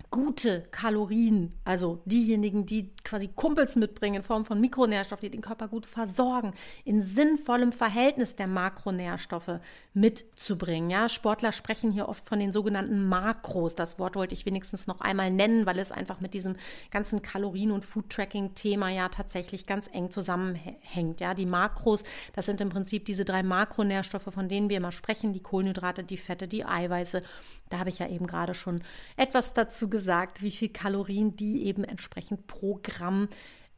gute 0.09 0.67
Kalorien, 0.71 1.53
also 1.63 2.01
diejenigen, 2.05 2.65
die 2.65 2.93
quasi 3.03 3.29
Kumpels 3.29 3.75
mitbringen 3.75 4.17
in 4.17 4.23
Form 4.23 4.45
von 4.45 4.59
Mikronährstoffen, 4.59 5.27
die 5.27 5.31
den 5.31 5.41
Körper 5.41 5.67
gut 5.67 5.85
versorgen, 5.85 6.53
in 6.83 7.01
sinnvollem 7.01 7.71
Verhältnis 7.71 8.35
der 8.35 8.47
Makronährstoffe 8.47 9.59
mitzubringen. 9.93 10.89
Ja, 10.89 11.09
Sportler 11.09 11.51
sprechen 11.51 11.91
hier 11.91 12.09
oft 12.09 12.27
von 12.27 12.39
den 12.39 12.53
sogenannten 12.53 13.07
Makros. 13.07 13.75
Das 13.75 13.99
Wort 13.99 14.15
wollte 14.15 14.33
ich 14.33 14.45
wenigstens 14.45 14.87
noch 14.87 15.01
einmal 15.01 15.31
nennen, 15.31 15.65
weil 15.65 15.79
es 15.79 15.91
einfach 15.91 16.19
mit 16.19 16.33
diesem 16.33 16.55
ganzen 16.89 17.21
Kalorien- 17.21 17.71
und 17.71 17.85
Food-Tracking-Thema 17.85 18.89
ja 18.89 19.09
tatsächlich 19.09 19.65
ganz 19.65 19.89
eng 19.91 20.09
zusammenhängt. 20.09 21.21
Ja, 21.21 21.33
die 21.33 21.45
Makros, 21.45 22.03
das 22.33 22.45
sind 22.45 22.61
im 22.61 22.69
Prinzip 22.69 23.05
diese 23.05 23.25
drei 23.25 23.43
Makronährstoffe, 23.43 24.33
von 24.33 24.49
denen 24.49 24.69
wir 24.69 24.77
immer 24.77 24.91
sprechen, 24.91 25.33
die 25.33 25.43
Kohlenhydrate, 25.43 26.03
die 26.03 26.17
Fette, 26.17 26.47
die 26.47 26.65
Eiweiße. 26.65 27.23
Da 27.73 27.79
habe 27.79 27.89
ich 27.89 27.99
ja 27.99 28.07
eben 28.07 28.27
gerade 28.27 28.53
schon 28.53 28.83
etwas 29.17 29.53
dazu 29.53 29.89
gesagt, 29.89 30.41
wie 30.41 30.51
viel 30.51 30.69
Kalorien 30.69 31.35
die 31.35 31.65
eben 31.65 31.83
entsprechend 31.83 32.47
pro 32.47 32.79
Gramm 32.83 33.29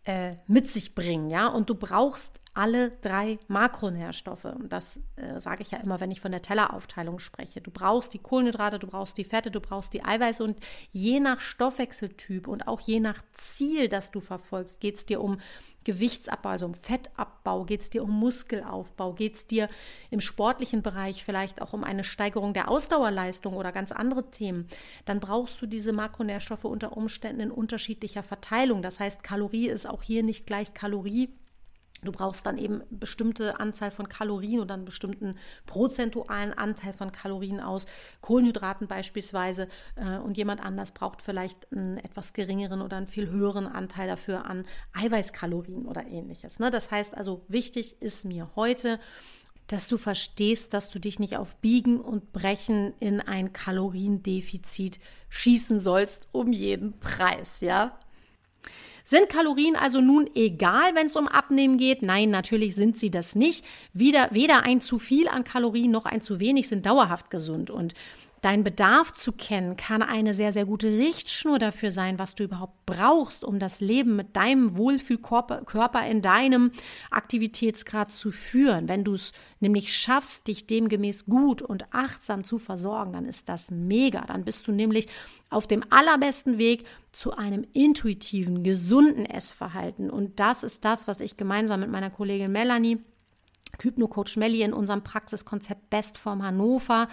äh, 0.04 0.36
mit 0.48 0.70
sich 0.70 0.96
bringen, 0.96 1.30
ja. 1.30 1.48
Und 1.48 1.70
du 1.70 1.76
brauchst 1.76 2.42
alle 2.54 2.92
drei 3.02 3.40
Makronährstoffe. 3.48 4.48
Das 4.70 5.00
äh, 5.16 5.40
sage 5.40 5.64
ich 5.64 5.72
ja 5.72 5.80
immer, 5.80 6.00
wenn 6.00 6.12
ich 6.12 6.22
von 6.22 6.32
der 6.32 6.42
Telleraufteilung 6.42 7.20
spreche. 7.20 7.62
Du 7.62 7.72
brauchst 7.72 8.14
die 8.14 8.20
Kohlenhydrate, 8.20 8.80
du 8.80 8.88
brauchst 8.88 9.18
die 9.18 9.24
Fette, 9.24 9.50
du 9.50 9.60
brauchst 9.60 9.94
die 9.94 10.04
Eiweiße 10.04 10.44
und 10.44 10.60
je 10.92 11.20
nach 11.20 11.40
Stoffwechseltyp 11.40 12.48
und 12.48 12.68
auch 12.68 12.80
je 12.80 13.00
nach 13.00 13.24
Ziel, 13.34 13.88
das 13.88 14.12
du 14.12 14.20
verfolgst, 14.20 14.80
geht 14.80 14.98
es 14.98 15.06
dir 15.06 15.22
um 15.22 15.40
Gewichtsabbau, 15.84 16.50
also 16.50 16.66
um 16.66 16.74
Fettabbau, 16.74 17.66
geht 17.66 17.82
es 17.82 17.90
dir 17.90 18.04
um 18.04 18.12
Muskelaufbau, 18.12 19.14
geht 19.14 19.36
es 19.36 19.48
dir 19.48 19.68
im 20.12 20.22
sportlichen 20.22 20.82
Bereich 20.82 21.24
vielleicht 21.24 21.62
auch 21.62 21.74
um 21.74 21.84
eine 21.84 22.04
Steigerung 22.04 22.54
der 22.54 22.70
Ausdauerleistung 22.70 23.56
oder 23.56 23.72
ganz 23.72 23.92
andere 23.92 24.32
Themen, 24.32 24.68
dann 25.06 25.20
brauchst 25.20 25.62
du 25.62 25.66
diese 25.66 25.92
Makronährstoffe 25.92 26.66
unter 26.66 26.96
Umständen 26.96 27.42
in 27.42 27.52
unterschiedlicher 27.52 28.24
Verteilung. 28.24 28.82
Das 28.82 29.00
heißt, 29.00 29.24
Kalorie 29.24 29.68
ist 29.68 29.86
auch 29.86 30.04
hier 30.04 30.24
nicht 30.24 30.46
gleich 30.46 30.74
Kalorie 30.74 31.34
Du 32.04 32.12
brauchst 32.12 32.46
dann 32.46 32.58
eben 32.58 32.82
bestimmte 32.90 33.60
Anzahl 33.60 33.92
von 33.92 34.10
Kalorien 34.10 34.60
oder 34.60 34.76
einen 34.76 34.86
bestimmten 34.86 35.38
prozentualen 35.66 36.54
Anteil 36.54 36.94
von 36.94 37.12
Kalorien 37.12 37.60
aus 37.60 37.86
Kohlenhydraten 38.22 38.88
beispielsweise. 38.88 39.68
Äh, 39.96 40.18
und 40.18 40.38
jemand 40.38 40.64
anders 40.64 40.92
braucht 40.92 41.22
vielleicht 41.22 41.72
einen 41.72 41.98
etwas 41.98 42.34
geringeren 42.34 42.82
oder 42.82 42.98
einen 42.98 43.08
viel 43.08 43.30
höheren 43.30 43.68
Anteil 43.68 44.08
dafür 44.08 44.46
an 44.46 44.66
Eiweißkalorien 44.94 45.86
oder 45.86 46.06
ähnliches. 46.08 46.60
Ne? 46.60 46.72
Das 46.72 46.92
heißt 46.92 47.16
also, 47.16 47.44
wichtig 47.48 48.02
ist 48.02 48.26
mir 48.26 48.50
heute, 48.56 49.00
dass 49.68 49.88
du 49.88 49.98
verstehst, 49.98 50.74
dass 50.74 50.90
du 50.90 51.00
dich 51.00 51.20
nicht 51.20 51.38
auf 51.38 51.56
Biegen 51.58 52.00
und 52.02 52.34
Brechen 52.34 52.94
in 53.00 53.22
ein 53.22 53.54
Kaloriendefizit 53.54 55.00
schießen 55.30 55.80
sollst 55.80 56.28
um 56.32 56.52
jeden 56.52 57.00
Preis, 57.00 57.62
ja? 57.62 57.98
Sind 59.06 59.30
Kalorien 59.30 59.76
also 59.76 60.00
nun 60.00 60.30
egal, 60.34 60.96
wenn 60.96 61.08
es 61.08 61.16
um 61.16 61.28
Abnehmen 61.28 61.78
geht? 61.78 62.02
Nein, 62.02 62.30
natürlich 62.30 62.76
sind 62.76 63.00
sie 63.00 63.12
das 63.12 63.36
nicht. 63.36 63.66
Weder, 63.92 64.30
weder 64.32 64.64
ein 64.64 64.80
zu 64.80 64.98
viel 64.98 65.28
an 65.28 65.44
Kalorien 65.44 65.92
noch 65.92 66.06
ein 66.06 66.22
zu 66.22 66.40
wenig 66.40 66.70
sind 66.70 66.86
dauerhaft 66.86 67.30
gesund. 67.30 67.70
Und 67.70 67.94
Dein 68.44 68.66
Bedarf 68.66 69.14
zu 69.14 69.32
kennen 69.32 69.78
kann 69.78 70.02
eine 70.02 70.34
sehr, 70.34 70.52
sehr 70.52 70.66
gute 70.66 70.98
Richtschnur 70.98 71.60
dafür 71.60 71.92
sein, 71.92 72.20
was 72.20 72.36
du 72.36 72.44
überhaupt 72.44 72.86
brauchst, 72.86 73.46
um 73.46 73.58
das 73.58 73.80
Leben 73.80 74.18
mit 74.18 74.36
deinem 74.36 74.76
Wohlfühlkörper 74.76 76.06
in 76.06 76.22
deinem 76.22 76.74
Aktivitätsgrad 77.10 78.12
zu 78.12 78.32
führen. 78.32 78.90
Wenn 78.90 79.06
du 79.06 79.14
es 79.14 79.32
nämlich 79.62 79.96
schaffst, 79.96 80.50
dich 80.50 80.68
demgemäß 80.68 81.26
gut 81.26 81.62
und 81.62 81.86
achtsam 81.94 82.44
zu 82.44 82.60
versorgen, 82.60 83.14
dann 83.14 83.28
ist 83.28 83.48
das 83.48 83.72
mega. 83.72 84.26
Dann 84.26 84.44
bist 84.44 84.68
du 84.68 84.74
nämlich 84.74 85.08
auf 85.50 85.66
dem 85.66 85.82
allerbesten 85.90 86.58
Weg 86.58 86.86
zu 87.14 87.32
einem 87.38 87.66
intuitiven, 87.72 88.62
gesunden 88.62 89.26
Essverhalten. 89.26 90.10
Und 90.10 90.42
das 90.42 90.64
ist 90.64 90.84
das, 90.84 91.08
was 91.08 91.22
ich 91.22 91.38
gemeinsam 91.38 91.80
mit 91.80 91.92
meiner 91.92 92.10
Kollegin 92.10 92.52
Melanie 92.52 93.00
Hypno-Coach 93.82 94.38
Melli 94.38 94.62
in 94.62 94.74
unserem 94.74 95.04
Praxiskonzept 95.04 95.90
Bestform 95.90 96.44
Hannover, 96.44 97.08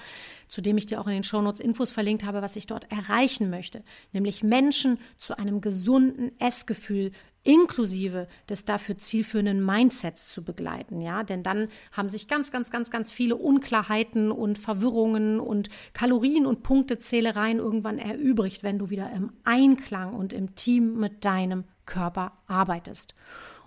zu 0.49 0.61
dem 0.61 0.77
ich 0.77 0.87
dir 0.87 1.01
auch 1.01 1.07
in 1.07 1.15
den 1.15 1.25
Shownotes 1.25 1.61
Infos 1.61 1.91
verlinkt 1.91 2.25
habe, 2.25 2.43
was 2.43 2.57
ich 2.57 2.67
dort 2.67 2.91
erreichen 2.91 3.51
möchte. 3.51 3.83
Nämlich 4.13 4.43
Menschen 4.43 4.99
zu 5.17 5.39
einem 5.39 5.61
gesunden 5.61 6.39
Essgefühl 6.39 7.13
inklusive 7.43 8.29
des 8.49 8.65
dafür 8.65 8.99
zielführenden 8.99 9.65
Mindsets 9.65 10.33
zu 10.33 10.45
begleiten, 10.45 11.01
ja, 11.01 11.23
denn 11.23 11.43
dann 11.43 11.69
haben 11.93 12.11
sich 12.11 12.29
ganz, 12.29 12.53
ganz, 12.53 12.71
ganz, 12.71 12.91
ganz 12.91 13.13
viele 13.13 13.37
Unklarheiten 13.37 14.31
und 14.31 14.59
Verwirrungen 14.59 15.41
und 15.41 15.71
Kalorien 15.95 16.45
und 16.45 16.63
Punktezählereien 16.63 17.59
irgendwann 17.59 17.99
erübrigt, 17.99 18.63
wenn 18.63 18.79
du 18.79 18.91
wieder 18.91 19.11
im 19.13 19.33
Einklang 19.45 20.15
und 20.15 20.35
im 20.35 20.55
Team 20.55 20.99
mit 20.99 21.25
deinem 21.25 21.65
Körper 21.87 22.33
arbeitest. 22.47 23.15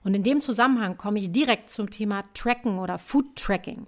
Und 0.03 0.13
in 0.13 0.23
dem 0.23 0.41
Zusammenhang 0.41 0.97
komme 0.97 1.19
ich 1.19 1.31
direkt 1.31 1.69
zum 1.69 1.89
Thema 1.89 2.23
Tracken 2.33 2.79
oder 2.79 2.97
Food 2.97 3.35
Tracking. 3.35 3.87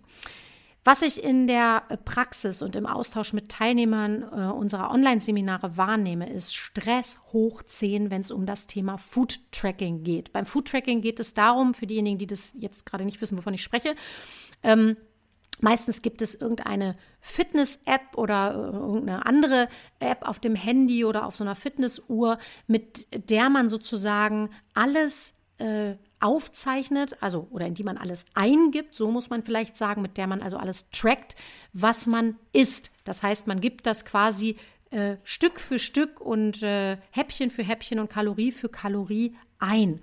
Was 0.88 1.02
ich 1.02 1.24
in 1.24 1.48
der 1.48 1.82
Praxis 2.06 2.62
und 2.62 2.76
im 2.76 2.86
Austausch 2.86 3.34
mit 3.34 3.50
Teilnehmern 3.50 4.22
äh, 4.22 4.52
unserer 4.52 4.92
Online-Seminare 4.92 5.78
wahrnehme, 5.78 6.30
ist 6.30 6.56
Stress 6.56 7.20
hoch 7.34 7.64
10, 7.64 8.12
wenn 8.12 8.22
es 8.22 8.30
um 8.30 8.46
das 8.46 8.68
Thema 8.68 9.00
Food 9.00 9.40
Tracking 9.52 10.04
geht. 10.04 10.32
Beim 10.32 10.46
Food 10.46 10.68
Tracking 10.68 11.02
geht 11.02 11.20
es 11.20 11.34
darum, 11.34 11.74
für 11.74 11.88
diejenigen, 11.88 12.20
die 12.20 12.28
das 12.28 12.52
jetzt 12.54 12.86
gerade 12.86 13.04
nicht 13.04 13.20
wissen, 13.20 13.36
wovon 13.36 13.56
ich 13.56 13.64
spreche, 13.64 13.96
ähm, 14.62 14.96
Meistens 15.62 16.02
gibt 16.02 16.22
es 16.22 16.36
irgendeine 16.36 16.98
Fitness-App 17.22 18.18
oder 18.18 18.52
äh, 18.52 18.78
irgendeine 18.78 19.26
andere 19.26 19.70
App 20.00 20.28
auf 20.28 20.40
dem 20.40 20.54
Handy 20.54 21.06
oder 21.06 21.26
auf 21.26 21.38
so 21.38 21.44
einer 21.44 21.56
Fitnessuhr, 21.56 22.38
mit 22.68 23.08
der 23.30 23.50
man 23.50 23.70
sozusagen 23.70 24.50
alles 24.74 25.34
äh, 25.58 25.96
aufzeichnet, 26.20 27.18
also 27.22 27.48
oder 27.52 27.68
in 27.68 27.76
die 27.76 27.84
man 27.84 27.98
alles 27.98 28.26
eingibt, 28.34 28.96
so 28.96 29.12
muss 29.12 29.30
man 29.30 29.44
vielleicht 29.44 29.78
sagen, 29.78 30.02
mit 30.02 30.18
der 30.18 30.28
man 30.28 30.42
also 30.42 30.58
alles 30.58 30.90
trackt, 30.90 31.36
was 31.74 32.08
man 32.08 32.36
isst. 32.52 32.92
Das 33.04 33.22
heißt, 33.24 33.48
man 33.48 33.62
gibt 33.62 33.86
das 33.86 34.06
quasi 34.06 34.58
äh, 34.92 35.18
Stück 35.24 35.60
für 35.60 35.80
Stück 35.80 36.20
und 36.22 36.64
äh, 36.64 36.98
Häppchen 37.12 37.52
für 37.52 37.64
Häppchen 37.64 38.00
und 38.00 38.10
Kalorie 38.10 38.52
für 38.52 38.70
Kalorie 38.70 39.36
ein. 39.60 40.02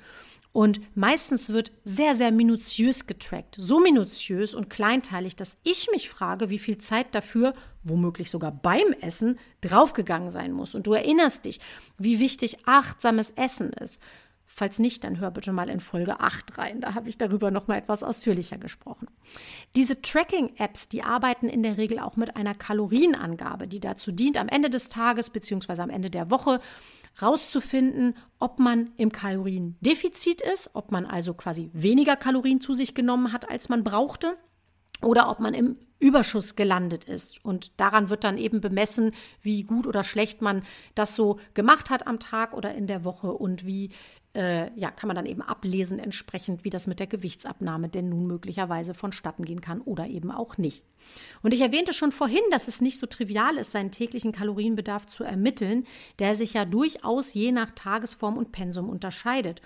Und 0.53 0.81
meistens 0.95 1.49
wird 1.49 1.73
sehr, 1.83 2.15
sehr 2.15 2.31
minutiös 2.31 3.07
getrackt. 3.07 3.57
So 3.59 3.81
minutiös 3.81 4.55
und 4.55 4.69
kleinteilig, 4.69 5.35
dass 5.35 5.57
ich 5.63 5.89
mich 5.91 6.11
frage, 6.11 6.51
wie 6.51 6.59
viel 6.59 6.77
Zeit 6.77 7.15
dafür, 7.15 7.55
womöglich 7.85 8.31
sogar 8.31 8.53
beim 8.53 8.93
Essen, 9.01 9.39
draufgegangen 9.63 10.31
sein 10.31 10.53
muss. 10.53 10.75
Und 10.75 10.87
du 10.87 10.93
erinnerst 10.93 11.47
dich, 11.47 11.59
wie 11.97 12.21
wichtig 12.21 12.59
achtsames 12.67 13.31
Essen 13.31 13.73
ist. 13.73 14.03
Falls 14.55 14.79
nicht, 14.79 15.03
dann 15.05 15.19
hör 15.19 15.31
bitte 15.31 15.51
mal 15.51 15.71
in 15.71 15.81
Folge 15.81 16.21
8 16.21 16.59
rein. 16.59 16.83
Da 16.83 16.95
habe 16.95 17.09
ich 17.09 17.17
darüber 17.17 17.51
noch 17.51 17.69
mal 17.69 17.79
etwas 17.79 18.03
ausführlicher 18.03 18.59
gesprochen. 18.59 19.07
Diese 19.77 20.03
Tracking-Apps, 20.03 20.91
die 20.91 21.03
arbeiten 21.03 21.49
in 21.49 21.63
der 21.63 21.79
Regel 21.79 21.99
auch 21.99 22.17
mit 22.17 22.37
einer 22.37 22.55
Kalorienangabe, 22.55 23.67
die 23.67 23.81
dazu 23.81 24.13
dient, 24.13 24.37
am 24.37 24.49
Ende 24.49 24.69
des 24.69 24.91
Tages 24.91 25.31
bzw. 25.31 25.81
am 25.81 25.89
Ende 25.89 26.11
der 26.11 26.31
Woche 26.31 26.61
rauszufinden, 27.23 28.15
ob 28.39 28.59
man 28.59 28.91
im 28.99 29.11
Kaloriendefizit 29.11 30.43
ist, 30.43 30.69
ob 30.75 30.93
man 30.93 31.07
also 31.07 31.33
quasi 31.33 31.71
weniger 31.73 32.17
Kalorien 32.17 32.61
zu 32.61 32.75
sich 32.75 32.95
genommen 32.95 33.33
hat, 33.33 33.51
als 33.51 33.71
man 33.71 33.85
brauchte, 33.85 34.37
oder 35.01 35.31
ob 35.31 35.41
man 35.41 35.55
im 35.55 35.79
Überschuss 35.99 36.57
gelandet 36.57 37.05
ist. 37.05 37.45
Und 37.45 37.81
daran 37.81 38.11
wird 38.11 38.25
dann 38.25 38.37
eben 38.37 38.61
bemessen, 38.61 39.13
wie 39.41 39.63
gut 39.63 39.87
oder 39.87 40.05
schlecht 40.05 40.43
man 40.43 40.63
das 40.95 41.15
so 41.15 41.39
gemacht 41.55 41.91
hat 41.91 42.07
am 42.07 42.19
Tag 42.19 42.55
oder 42.55 42.75
in 42.75 42.87
der 42.87 43.05
Woche 43.05 43.33
und 43.33 43.67
wie 43.67 43.91
äh, 44.35 44.71
ja, 44.79 44.91
kann 44.91 45.09
man 45.09 45.17
dann 45.17 45.27
eben 45.27 45.43
ablesen 45.43 45.99
entsprechend, 45.99 46.65
wie 46.65 46.71
das 46.71 46.87
mit 46.87 47.01
der 47.01 47.07
Gewichtsabnahme 47.07 47.89
denn 47.89 48.09
nun 48.09 48.27
möglicherweise 48.27 48.95
vonstatten 48.95 49.45
gehen 49.45 49.61
kann 49.61 49.81
oder 49.83 50.07
eben 50.07 50.31
auch 50.31 50.57
nicht. 50.57 50.85
Und 51.43 51.53
ich 51.53 51.61
erwähnte 51.61 51.93
schon 51.93 52.13
vorhin, 52.13 52.43
dass 52.51 52.69
es 52.69 52.81
nicht 52.81 52.99
so 52.99 53.07
trivial 53.07 53.57
ist, 53.59 53.73
seinen 53.73 53.91
täglichen 53.91 54.33
Kalorienbedarf 54.33 55.07
zu 55.07 55.25
ermitteln, 55.25 55.87
der 56.19 56.37
sich 56.37 56.55
ja 56.55 56.65
durchaus 56.65 57.35
je 57.35 57.53
nach 57.53 57.73
Tagesform 57.73 58.39
und 58.39 58.53
Pensum 58.53 58.89
unterscheidet. 58.89 59.61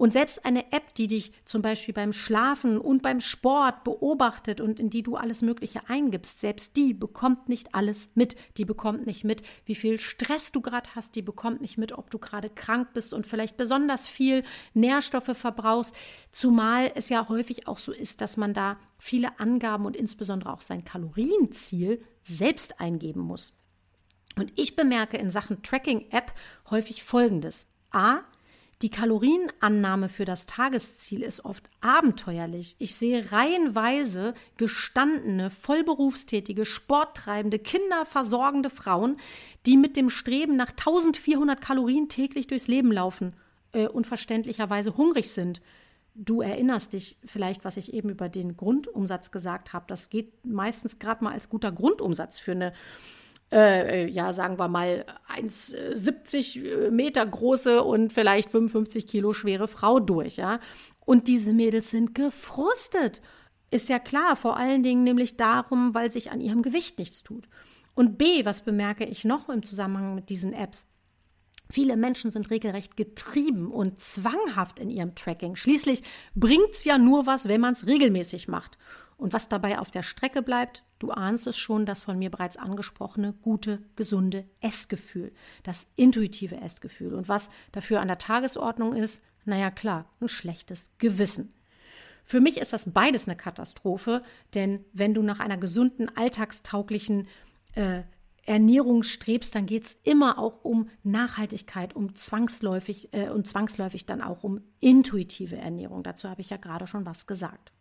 Und 0.00 0.14
selbst 0.14 0.46
eine 0.46 0.72
App, 0.72 0.94
die 0.94 1.08
dich 1.08 1.30
zum 1.44 1.60
Beispiel 1.60 1.92
beim 1.92 2.14
Schlafen 2.14 2.78
und 2.78 3.02
beim 3.02 3.20
Sport 3.20 3.84
beobachtet 3.84 4.62
und 4.62 4.80
in 4.80 4.88
die 4.88 5.02
du 5.02 5.16
alles 5.16 5.42
Mögliche 5.42 5.90
eingibst, 5.90 6.40
selbst 6.40 6.74
die 6.74 6.94
bekommt 6.94 7.50
nicht 7.50 7.74
alles 7.74 8.08
mit. 8.14 8.34
Die 8.56 8.64
bekommt 8.64 9.04
nicht 9.06 9.24
mit, 9.24 9.42
wie 9.66 9.74
viel 9.74 9.98
Stress 9.98 10.52
du 10.52 10.62
gerade 10.62 10.88
hast. 10.94 11.16
Die 11.16 11.20
bekommt 11.20 11.60
nicht 11.60 11.76
mit, 11.76 11.92
ob 11.92 12.10
du 12.10 12.18
gerade 12.18 12.48
krank 12.48 12.94
bist 12.94 13.12
und 13.12 13.26
vielleicht 13.26 13.58
besonders 13.58 14.06
viel 14.06 14.42
Nährstoffe 14.72 15.36
verbrauchst. 15.36 15.94
Zumal 16.32 16.90
es 16.94 17.10
ja 17.10 17.28
häufig 17.28 17.68
auch 17.68 17.78
so 17.78 17.92
ist, 17.92 18.22
dass 18.22 18.38
man 18.38 18.54
da 18.54 18.78
viele 18.96 19.38
Angaben 19.38 19.84
und 19.84 19.96
insbesondere 19.96 20.50
auch 20.50 20.62
sein 20.62 20.82
Kalorienziel 20.82 22.02
selbst 22.22 22.80
eingeben 22.80 23.20
muss. 23.20 23.52
Und 24.34 24.50
ich 24.56 24.76
bemerke 24.76 25.18
in 25.18 25.30
Sachen 25.30 25.62
Tracking-App 25.62 26.32
häufig 26.70 27.04
Folgendes. 27.04 27.68
A, 27.90 28.20
die 28.82 28.90
Kalorienannahme 28.90 30.08
für 30.08 30.24
das 30.24 30.46
Tagesziel 30.46 31.22
ist 31.22 31.44
oft 31.44 31.68
abenteuerlich. 31.82 32.76
Ich 32.78 32.94
sehe 32.94 33.30
reihenweise 33.30 34.34
gestandene, 34.56 35.50
vollberufstätige, 35.50 36.64
sporttreibende, 36.64 37.58
kinderversorgende 37.58 38.70
Frauen, 38.70 39.18
die 39.66 39.76
mit 39.76 39.96
dem 39.96 40.08
Streben 40.08 40.56
nach 40.56 40.70
1400 40.70 41.60
Kalorien 41.60 42.08
täglich 42.08 42.46
durchs 42.46 42.68
Leben 42.68 42.90
laufen 42.90 43.34
äh, 43.72 43.86
und 43.86 44.06
verständlicherweise 44.06 44.96
hungrig 44.96 45.30
sind. 45.30 45.60
Du 46.14 46.40
erinnerst 46.40 46.94
dich 46.94 47.18
vielleicht, 47.24 47.64
was 47.66 47.76
ich 47.76 47.92
eben 47.92 48.08
über 48.08 48.30
den 48.30 48.56
Grundumsatz 48.56 49.30
gesagt 49.30 49.74
habe. 49.74 49.84
Das 49.88 50.08
geht 50.08 50.44
meistens 50.44 50.98
gerade 50.98 51.22
mal 51.22 51.34
als 51.34 51.50
guter 51.50 51.70
Grundumsatz 51.70 52.38
für 52.38 52.52
eine 52.52 52.72
äh, 53.52 54.06
ja, 54.08 54.32
sagen 54.32 54.58
wir 54.58 54.68
mal, 54.68 55.04
1,70 55.36 56.62
äh, 56.62 56.90
Meter 56.90 57.26
große 57.26 57.82
und 57.82 58.12
vielleicht 58.12 58.50
55 58.50 59.06
Kilo 59.06 59.32
schwere 59.32 59.68
Frau 59.68 60.00
durch, 60.00 60.36
ja. 60.36 60.60
Und 61.04 61.26
diese 61.26 61.52
Mädels 61.52 61.90
sind 61.90 62.14
gefrustet. 62.14 63.20
Ist 63.70 63.88
ja 63.88 63.98
klar, 63.98 64.36
vor 64.36 64.56
allen 64.56 64.82
Dingen 64.82 65.04
nämlich 65.04 65.36
darum, 65.36 65.94
weil 65.94 66.10
sich 66.10 66.30
an 66.30 66.40
ihrem 66.40 66.62
Gewicht 66.62 66.98
nichts 66.98 67.22
tut. 67.22 67.48
Und 67.94 68.18
B, 68.18 68.44
was 68.44 68.62
bemerke 68.62 69.04
ich 69.04 69.24
noch 69.24 69.48
im 69.48 69.62
Zusammenhang 69.62 70.14
mit 70.14 70.30
diesen 70.30 70.52
Apps? 70.52 70.86
Viele 71.70 71.96
Menschen 71.96 72.30
sind 72.32 72.50
regelrecht 72.50 72.96
getrieben 72.96 73.70
und 73.70 74.00
zwanghaft 74.00 74.80
in 74.80 74.90
ihrem 74.90 75.14
Tracking. 75.14 75.54
Schließlich 75.54 76.02
bringt 76.34 76.70
es 76.72 76.84
ja 76.84 76.98
nur 76.98 77.26
was, 77.26 77.46
wenn 77.46 77.60
man 77.60 77.74
es 77.74 77.86
regelmäßig 77.86 78.48
macht. 78.48 78.76
Und 79.20 79.34
was 79.34 79.50
dabei 79.50 79.78
auf 79.78 79.90
der 79.90 80.02
Strecke 80.02 80.40
bleibt, 80.40 80.82
du 80.98 81.10
ahnst 81.10 81.46
es 81.46 81.58
schon, 81.58 81.84
das 81.84 82.00
von 82.00 82.18
mir 82.18 82.30
bereits 82.30 82.56
angesprochene 82.56 83.34
gute, 83.42 83.82
gesunde 83.94 84.46
Essgefühl, 84.62 85.32
das 85.62 85.86
intuitive 85.94 86.56
Essgefühl. 86.56 87.12
Und 87.12 87.28
was 87.28 87.50
dafür 87.70 88.00
an 88.00 88.08
der 88.08 88.16
Tagesordnung 88.16 88.96
ist, 88.96 89.22
naja 89.44 89.70
klar, 89.70 90.06
ein 90.22 90.28
schlechtes 90.28 90.90
Gewissen. 90.96 91.52
Für 92.24 92.40
mich 92.40 92.56
ist 92.56 92.72
das 92.72 92.92
beides 92.92 93.28
eine 93.28 93.36
Katastrophe, 93.36 94.22
denn 94.54 94.84
wenn 94.94 95.12
du 95.12 95.20
nach 95.20 95.38
einer 95.38 95.58
gesunden, 95.58 96.08
alltagstauglichen 96.16 97.28
äh, 97.74 98.02
Ernährung 98.46 99.02
strebst, 99.02 99.54
dann 99.54 99.66
geht 99.66 99.84
es 99.84 99.98
immer 100.02 100.38
auch 100.38 100.64
um 100.64 100.88
Nachhaltigkeit, 101.02 101.94
um 101.94 102.14
zwangsläufig 102.16 103.12
äh, 103.12 103.28
und 103.28 103.46
zwangsläufig 103.46 104.06
dann 104.06 104.22
auch 104.22 104.44
um 104.44 104.62
intuitive 104.80 105.58
Ernährung. 105.58 106.02
Dazu 106.04 106.30
habe 106.30 106.40
ich 106.40 106.48
ja 106.48 106.56
gerade 106.56 106.86
schon 106.86 107.04
was 107.04 107.26
gesagt. 107.26 107.72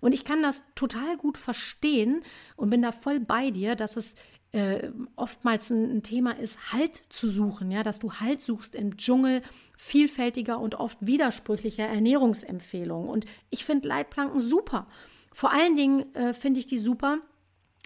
Und 0.00 0.12
ich 0.12 0.24
kann 0.24 0.42
das 0.42 0.62
total 0.74 1.16
gut 1.16 1.38
verstehen 1.38 2.22
und 2.56 2.70
bin 2.70 2.82
da 2.82 2.92
voll 2.92 3.20
bei 3.20 3.50
dir, 3.50 3.76
dass 3.76 3.96
es 3.96 4.16
äh, 4.52 4.90
oftmals 5.16 5.70
ein, 5.70 5.98
ein, 5.98 6.02
Thema 6.02 6.32
ist, 6.32 6.72
Halt 6.72 7.02
zu 7.10 7.28
suchen, 7.28 7.70
ja, 7.70 7.82
dass 7.82 7.98
du 7.98 8.14
Halt 8.14 8.42
suchst 8.42 8.74
im 8.74 8.96
Dschungel 8.96 9.42
vielfältiger 9.76 10.58
und 10.58 10.74
oft 10.74 10.98
widersprüchlicher 11.00 11.86
Ernährungsempfehlungen. 11.86 13.08
Und 13.08 13.26
ich 13.50 13.64
finde 13.64 13.88
Leitplanken 13.88 14.40
super. 14.40 14.86
Vor 15.32 15.52
allen 15.52 15.76
Dingen 15.76 16.14
äh, 16.14 16.34
finde 16.34 16.60
ich 16.60 16.66
die 16.66 16.78
super, 16.78 17.18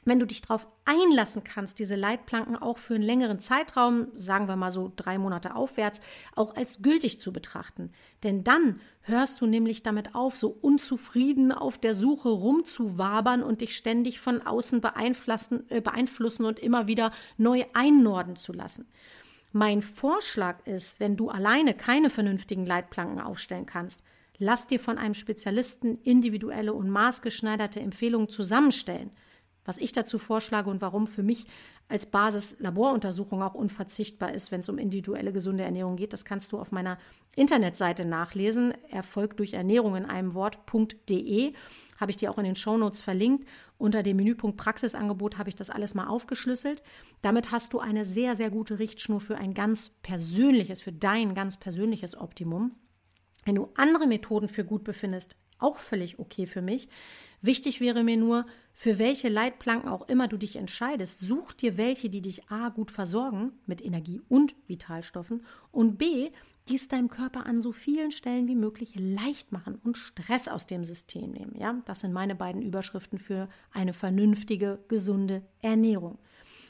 wenn 0.04 0.18
du 0.18 0.26
dich 0.26 0.42
darauf 0.42 0.66
einlassen 0.84 1.44
kannst, 1.44 1.78
diese 1.78 1.96
Leitplanken 1.96 2.56
auch 2.56 2.78
für 2.78 2.94
einen 2.94 3.04
längeren 3.04 3.40
Zeitraum, 3.40 4.08
sagen 4.14 4.48
wir 4.48 4.56
mal 4.56 4.70
so 4.70 4.92
drei 4.94 5.18
Monate 5.18 5.54
aufwärts, 5.54 6.00
auch 6.34 6.56
als 6.56 6.82
gültig 6.82 7.20
zu 7.20 7.32
betrachten. 7.32 7.90
Denn 8.22 8.44
dann 8.44 8.80
hörst 9.02 9.40
du 9.40 9.46
nämlich 9.46 9.82
damit 9.82 10.14
auf, 10.14 10.36
so 10.36 10.48
unzufrieden 10.60 11.52
auf 11.52 11.78
der 11.78 11.94
Suche 11.94 12.28
rumzuwabern 12.28 13.42
und 13.42 13.60
dich 13.60 13.76
ständig 13.76 14.20
von 14.20 14.42
außen 14.42 14.80
beeinflussen, 14.80 15.64
äh, 15.70 15.80
beeinflussen 15.80 16.44
und 16.44 16.58
immer 16.58 16.86
wieder 16.86 17.10
neu 17.38 17.64
einnorden 17.72 18.36
zu 18.36 18.52
lassen. 18.52 18.86
Mein 19.52 19.82
Vorschlag 19.82 20.66
ist, 20.66 21.00
wenn 21.00 21.16
du 21.16 21.30
alleine 21.30 21.74
keine 21.74 22.10
vernünftigen 22.10 22.66
Leitplanken 22.66 23.20
aufstellen 23.20 23.66
kannst, 23.66 24.02
lass 24.38 24.66
dir 24.66 24.80
von 24.80 24.98
einem 24.98 25.14
Spezialisten 25.14 25.98
individuelle 26.02 26.74
und 26.74 26.90
maßgeschneiderte 26.90 27.80
Empfehlungen 27.80 28.28
zusammenstellen– 28.28 29.10
was 29.64 29.78
ich 29.78 29.92
dazu 29.92 30.18
vorschlage 30.18 30.70
und 30.70 30.80
warum 30.80 31.06
für 31.06 31.22
mich 31.22 31.46
als 31.88 32.06
Basis 32.06 32.56
Laboruntersuchung 32.58 33.42
auch 33.42 33.54
unverzichtbar 33.54 34.32
ist, 34.32 34.50
wenn 34.50 34.60
es 34.60 34.68
um 34.68 34.78
individuelle 34.78 35.32
gesunde 35.32 35.64
Ernährung 35.64 35.96
geht, 35.96 36.12
das 36.12 36.24
kannst 36.24 36.52
du 36.52 36.58
auf 36.58 36.72
meiner 36.72 36.98
Internetseite 37.36 38.04
nachlesen. 38.06 38.74
Erfolg 38.90 39.36
durch 39.36 39.54
Ernährung 39.54 39.96
in 39.96 40.04
einem 40.04 40.34
Wort.de 40.34 41.52
habe 41.98 42.10
ich 42.10 42.16
dir 42.16 42.30
auch 42.30 42.38
in 42.38 42.44
den 42.44 42.56
Shownotes 42.56 43.00
verlinkt. 43.00 43.48
Unter 43.78 44.02
dem 44.02 44.16
Menüpunkt 44.16 44.56
Praxisangebot 44.56 45.38
habe 45.38 45.48
ich 45.48 45.54
das 45.54 45.70
alles 45.70 45.94
mal 45.94 46.06
aufgeschlüsselt. 46.06 46.82
Damit 47.22 47.50
hast 47.50 47.72
du 47.72 47.80
eine 47.80 48.04
sehr, 48.04 48.36
sehr 48.36 48.50
gute 48.50 48.78
Richtschnur 48.78 49.20
für 49.20 49.36
ein 49.36 49.54
ganz 49.54 49.90
persönliches, 50.02 50.80
für 50.80 50.92
dein 50.92 51.34
ganz 51.34 51.58
persönliches 51.58 52.16
Optimum. 52.16 52.74
Wenn 53.44 53.56
du 53.56 53.68
andere 53.74 54.06
Methoden 54.06 54.48
für 54.48 54.64
gut 54.64 54.84
befindest, 54.84 55.36
auch 55.58 55.78
völlig 55.78 56.18
okay 56.18 56.46
für 56.46 56.62
mich. 56.62 56.88
Wichtig 57.40 57.80
wäre 57.80 58.04
mir 58.04 58.16
nur, 58.16 58.46
für 58.76 58.98
welche 58.98 59.28
Leitplanken 59.28 59.88
auch 59.88 60.08
immer 60.08 60.26
du 60.26 60.36
dich 60.36 60.56
entscheidest, 60.56 61.20
such 61.20 61.52
dir 61.52 61.76
welche, 61.76 62.10
die 62.10 62.20
dich 62.20 62.50
A 62.50 62.68
gut 62.70 62.90
versorgen 62.90 63.52
mit 63.66 63.82
Energie 63.82 64.20
und 64.28 64.56
Vitalstoffen 64.66 65.46
und 65.70 65.96
B, 65.96 66.30
dies 66.68 66.88
deinem 66.88 67.08
Körper 67.08 67.46
an 67.46 67.60
so 67.60 67.72
vielen 67.72 68.10
Stellen 68.10 68.48
wie 68.48 68.56
möglich 68.56 68.94
leicht 68.96 69.52
machen 69.52 69.78
und 69.84 69.96
Stress 69.96 70.48
aus 70.48 70.66
dem 70.66 70.84
System 70.84 71.30
nehmen. 71.30 71.54
Ja, 71.56 71.80
das 71.86 72.00
sind 72.00 72.12
meine 72.12 72.34
beiden 72.34 72.62
Überschriften 72.62 73.18
für 73.18 73.48
eine 73.72 73.92
vernünftige, 73.92 74.80
gesunde 74.88 75.42
Ernährung. 75.62 76.18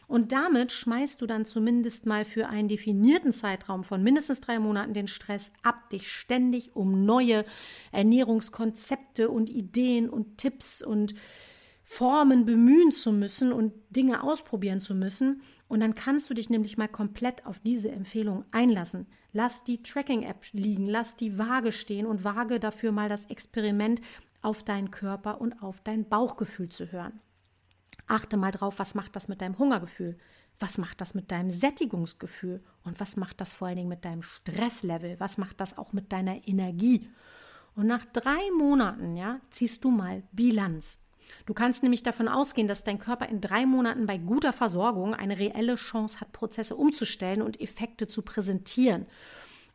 Und 0.06 0.32
damit 0.32 0.72
schmeißt 0.72 1.22
du 1.22 1.26
dann 1.26 1.46
zumindest 1.46 2.04
mal 2.04 2.26
für 2.26 2.48
einen 2.48 2.68
definierten 2.68 3.32
Zeitraum 3.32 3.84
von 3.84 4.02
mindestens 4.02 4.42
drei 4.42 4.58
Monaten 4.58 4.92
den 4.92 5.06
Stress 5.06 5.50
ab, 5.62 5.88
dich 5.90 6.12
ständig 6.12 6.76
um 6.76 7.06
neue 7.06 7.46
Ernährungskonzepte 7.92 9.30
und 9.30 9.48
Ideen 9.48 10.10
und 10.10 10.36
Tipps 10.36 10.82
und 10.82 11.14
Formen 11.94 12.44
bemühen 12.44 12.90
zu 12.90 13.12
müssen 13.12 13.52
und 13.52 13.72
Dinge 13.90 14.24
ausprobieren 14.24 14.80
zu 14.80 14.96
müssen. 14.96 15.42
Und 15.68 15.78
dann 15.78 15.94
kannst 15.94 16.28
du 16.28 16.34
dich 16.34 16.50
nämlich 16.50 16.76
mal 16.76 16.88
komplett 16.88 17.46
auf 17.46 17.60
diese 17.60 17.90
Empfehlung 17.90 18.44
einlassen. 18.50 19.06
Lass 19.32 19.62
die 19.62 19.80
Tracking-App 19.80 20.44
liegen, 20.52 20.86
lass 20.86 21.14
die 21.14 21.38
Waage 21.38 21.70
stehen 21.70 22.06
und 22.06 22.24
wage 22.24 22.58
dafür 22.58 22.90
mal 22.90 23.08
das 23.08 23.26
Experiment 23.26 24.00
auf 24.42 24.64
deinen 24.64 24.90
Körper 24.90 25.40
und 25.40 25.62
auf 25.62 25.80
dein 25.82 26.08
Bauchgefühl 26.08 26.68
zu 26.68 26.90
hören. 26.90 27.20
Achte 28.08 28.36
mal 28.36 28.50
drauf, 28.50 28.80
was 28.80 28.96
macht 28.96 29.14
das 29.14 29.28
mit 29.28 29.40
deinem 29.40 29.58
Hungergefühl? 29.58 30.18
Was 30.58 30.78
macht 30.78 31.00
das 31.00 31.14
mit 31.14 31.30
deinem 31.30 31.50
Sättigungsgefühl? 31.50 32.58
Und 32.82 32.98
was 32.98 33.16
macht 33.16 33.40
das 33.40 33.54
vor 33.54 33.68
allen 33.68 33.76
Dingen 33.76 33.88
mit 33.88 34.04
deinem 34.04 34.22
Stresslevel? 34.22 35.20
Was 35.20 35.38
macht 35.38 35.60
das 35.60 35.78
auch 35.78 35.92
mit 35.92 36.12
deiner 36.12 36.46
Energie? 36.48 37.08
Und 37.76 37.86
nach 37.86 38.04
drei 38.04 38.50
Monaten, 38.58 39.16
ja, 39.16 39.40
ziehst 39.50 39.84
du 39.84 39.90
mal 39.90 40.24
Bilanz. 40.32 40.98
Du 41.46 41.54
kannst 41.54 41.82
nämlich 41.82 42.02
davon 42.02 42.28
ausgehen, 42.28 42.68
dass 42.68 42.84
dein 42.84 42.98
Körper 42.98 43.28
in 43.28 43.40
drei 43.40 43.66
Monaten 43.66 44.06
bei 44.06 44.18
guter 44.18 44.52
Versorgung 44.52 45.14
eine 45.14 45.38
reelle 45.38 45.76
Chance 45.76 46.20
hat, 46.20 46.32
Prozesse 46.32 46.76
umzustellen 46.76 47.42
und 47.42 47.60
Effekte 47.60 48.08
zu 48.08 48.22
präsentieren. 48.22 49.06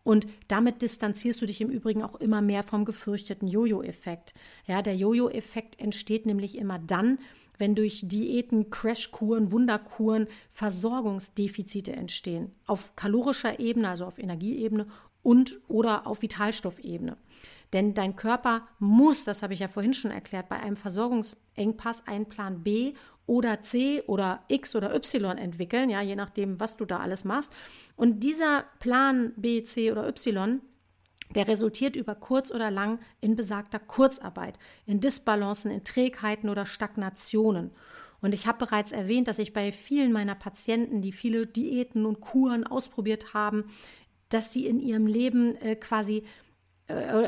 Und 0.03 0.27
damit 0.47 0.81
distanzierst 0.81 1.41
du 1.41 1.45
dich 1.45 1.61
im 1.61 1.69
Übrigen 1.69 2.03
auch 2.03 2.15
immer 2.15 2.41
mehr 2.41 2.63
vom 2.63 2.85
gefürchteten 2.85 3.47
Jojo-Effekt. 3.47 4.33
Ja, 4.65 4.81
der 4.81 4.95
Jojo-Effekt 4.95 5.79
entsteht 5.79 6.25
nämlich 6.25 6.57
immer 6.57 6.79
dann, 6.79 7.19
wenn 7.57 7.75
durch 7.75 8.01
Diäten, 8.05 8.69
Crashkuren, 8.69 9.51
Wunderkuren 9.51 10.27
Versorgungsdefizite 10.49 11.91
entstehen. 11.91 12.53
Auf 12.65 12.95
kalorischer 12.95 13.59
Ebene, 13.59 13.89
also 13.89 14.05
auf 14.05 14.17
Energieebene 14.17 14.87
und 15.21 15.59
oder 15.67 16.07
auf 16.07 16.21
Vitalstoffebene. 16.21 17.17
Denn 17.73 17.93
dein 17.93 18.15
Körper 18.15 18.67
muss, 18.79 19.23
das 19.23 19.43
habe 19.43 19.53
ich 19.53 19.59
ja 19.59 19.67
vorhin 19.67 19.93
schon 19.93 20.11
erklärt, 20.11 20.49
bei 20.49 20.59
einem 20.59 20.75
Versorgungsengpass 20.75 22.07
einen 22.07 22.27
Plan 22.27 22.63
B 22.63 22.93
oder 23.25 23.61
C 23.61 24.01
oder 24.07 24.43
X 24.47 24.75
oder 24.75 24.95
Y 24.95 25.37
entwickeln, 25.37 25.91
ja, 25.91 26.01
je 26.01 26.15
nachdem, 26.15 26.59
was 26.59 26.77
du 26.77 26.85
da 26.85 26.97
alles 26.97 27.25
machst. 27.25 27.53
Und 27.95 28.21
dieser 28.23 28.65
Plan 28.79 29.33
B, 29.35 29.63
C 29.63 29.91
oder 29.91 30.07
Y, 30.07 30.61
der 31.35 31.47
resultiert 31.47 31.95
über 31.95 32.15
kurz 32.15 32.51
oder 32.51 32.71
lang 32.71 32.99
in 33.21 33.35
besagter 33.35 33.77
Kurzarbeit, 33.77 34.57
in 34.87 34.99
Disbalancen, 34.99 35.69
in 35.69 35.83
Trägheiten 35.83 36.49
oder 36.49 36.65
Stagnationen. 36.65 37.69
Und 38.19 38.33
ich 38.33 38.47
habe 38.47 38.65
bereits 38.65 38.91
erwähnt, 38.91 39.27
dass 39.27 39.39
ich 39.39 39.53
bei 39.53 39.71
vielen 39.71 40.11
meiner 40.11 40.35
Patienten, 40.35 41.01
die 41.01 41.11
viele 41.11 41.45
Diäten 41.45 42.05
und 42.05 42.21
Kuren 42.21 42.65
ausprobiert 42.65 43.35
haben, 43.35 43.65
dass 44.29 44.51
sie 44.51 44.65
in 44.65 44.79
ihrem 44.79 45.05
Leben 45.07 45.55
äh, 45.57 45.75
quasi 45.75 46.23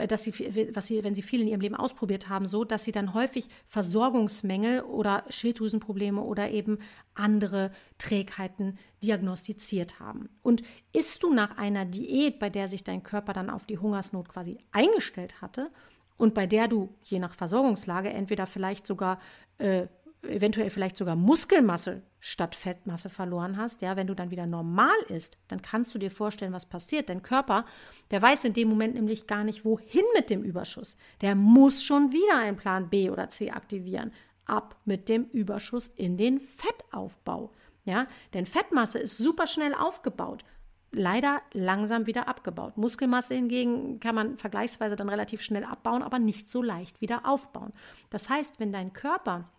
dass 0.08 0.24
sie, 0.24 0.34
was 0.74 0.88
sie, 0.88 1.04
wenn 1.04 1.14
sie 1.14 1.22
viel 1.22 1.42
in 1.42 1.48
ihrem 1.48 1.62
Leben 1.62 1.76
ausprobiert 1.76 2.30
haben, 2.30 2.48
so, 2.48 2.64
dass 2.64 2.84
sie 2.84 2.92
dann 2.92 3.14
häufig 3.14 3.48
Versorgungsmängel 3.68 4.82
oder 4.82 5.24
Schilddrüsenprobleme 5.30 6.22
oder 6.22 6.50
eben 6.50 6.80
andere 7.14 7.72
Trägheiten 8.00 8.80
diagnostiziert 9.04 10.00
haben. 10.00 10.30
Und 10.42 10.64
isst 10.94 11.22
du 11.22 11.32
nach 11.32 11.58
einer 11.58 11.86
Diät, 11.86 12.40
bei 12.40 12.50
der 12.50 12.68
sich 12.68 12.84
dein 12.84 13.04
Körper 13.04 13.34
dann 13.34 13.52
auf 13.52 13.68
die 13.68 13.78
Hungersnot 13.78 14.30
quasi 14.30 14.58
eingestellt 14.72 15.42
hatte 15.42 15.70
und 16.18 16.34
bei 16.34 16.48
der 16.48 16.68
du 16.68 16.90
je 17.04 17.20
nach 17.20 17.36
Versorgungslage 17.36 18.10
entweder 18.10 18.48
vielleicht 18.48 18.88
sogar 18.88 19.20
äh, 19.60 19.88
eventuell 20.24 20.70
vielleicht 20.70 20.98
sogar 20.98 21.16
Muskelmasse 21.16 22.04
statt 22.20 22.56
Fettmasse 22.56 23.10
verloren 23.10 23.58
hast, 23.58 23.82
ja, 23.82 23.96
wenn 23.96 24.08
du 24.08 24.14
dann 24.14 24.32
wieder 24.32 24.46
normal 24.46 24.96
isst, 25.08 25.40
dann 25.48 25.62
kannst 25.62 25.94
du 25.94 26.00
dir 26.00 26.12
vorstellen, 26.12 26.54
was 26.54 26.68
passiert. 26.68 27.10
Dein 27.10 27.24
Körper, 27.24 27.66
der 28.12 28.22
weiß 28.22 28.44
in 28.44 28.54
dem 28.54 28.70
Moment 28.70 28.94
nämlich 28.94 29.28
gar 29.28 29.44
nicht, 29.44 29.66
wohin 29.66 30.04
mit 30.16 30.30
dem 30.30 30.44
Überschuss. 30.44 30.98
Der 31.22 31.36
muss 31.36 31.84
schon 31.84 32.12
wieder 32.12 32.38
einen 32.38 32.58
Plan 32.58 32.90
B 32.90 33.10
oder 33.10 33.30
C 33.30 33.52
aktivieren. 33.52 34.12
Ab 34.46 34.76
mit 34.86 35.10
dem 35.10 35.26
Überschuss 35.32 35.88
in 35.96 36.18
den 36.18 36.40
Fettaufbau. 36.40 37.52
Ja, 37.84 38.08
denn 38.34 38.46
Fettmasse 38.46 39.00
ist 39.00 39.18
super 39.18 39.48
schnell 39.48 39.74
aufgebaut. 39.74 40.44
Leider 40.92 41.42
langsam 41.54 42.06
wieder 42.06 42.28
abgebaut. 42.28 42.78
Muskelmasse 42.78 43.34
hingegen 43.34 44.00
kann 44.00 44.14
man 44.14 44.38
vergleichsweise 44.38 44.96
dann 44.96 45.10
relativ 45.10 45.42
schnell 45.42 45.64
abbauen, 45.64 46.04
aber 46.04 46.20
nicht 46.20 46.50
so 46.50 46.62
leicht 46.62 47.02
wieder 47.02 47.26
aufbauen. 47.26 47.72
Das 48.10 48.30
heißt, 48.30 48.60
wenn 48.60 48.74
dein 48.74 48.92
Körper 48.92 49.50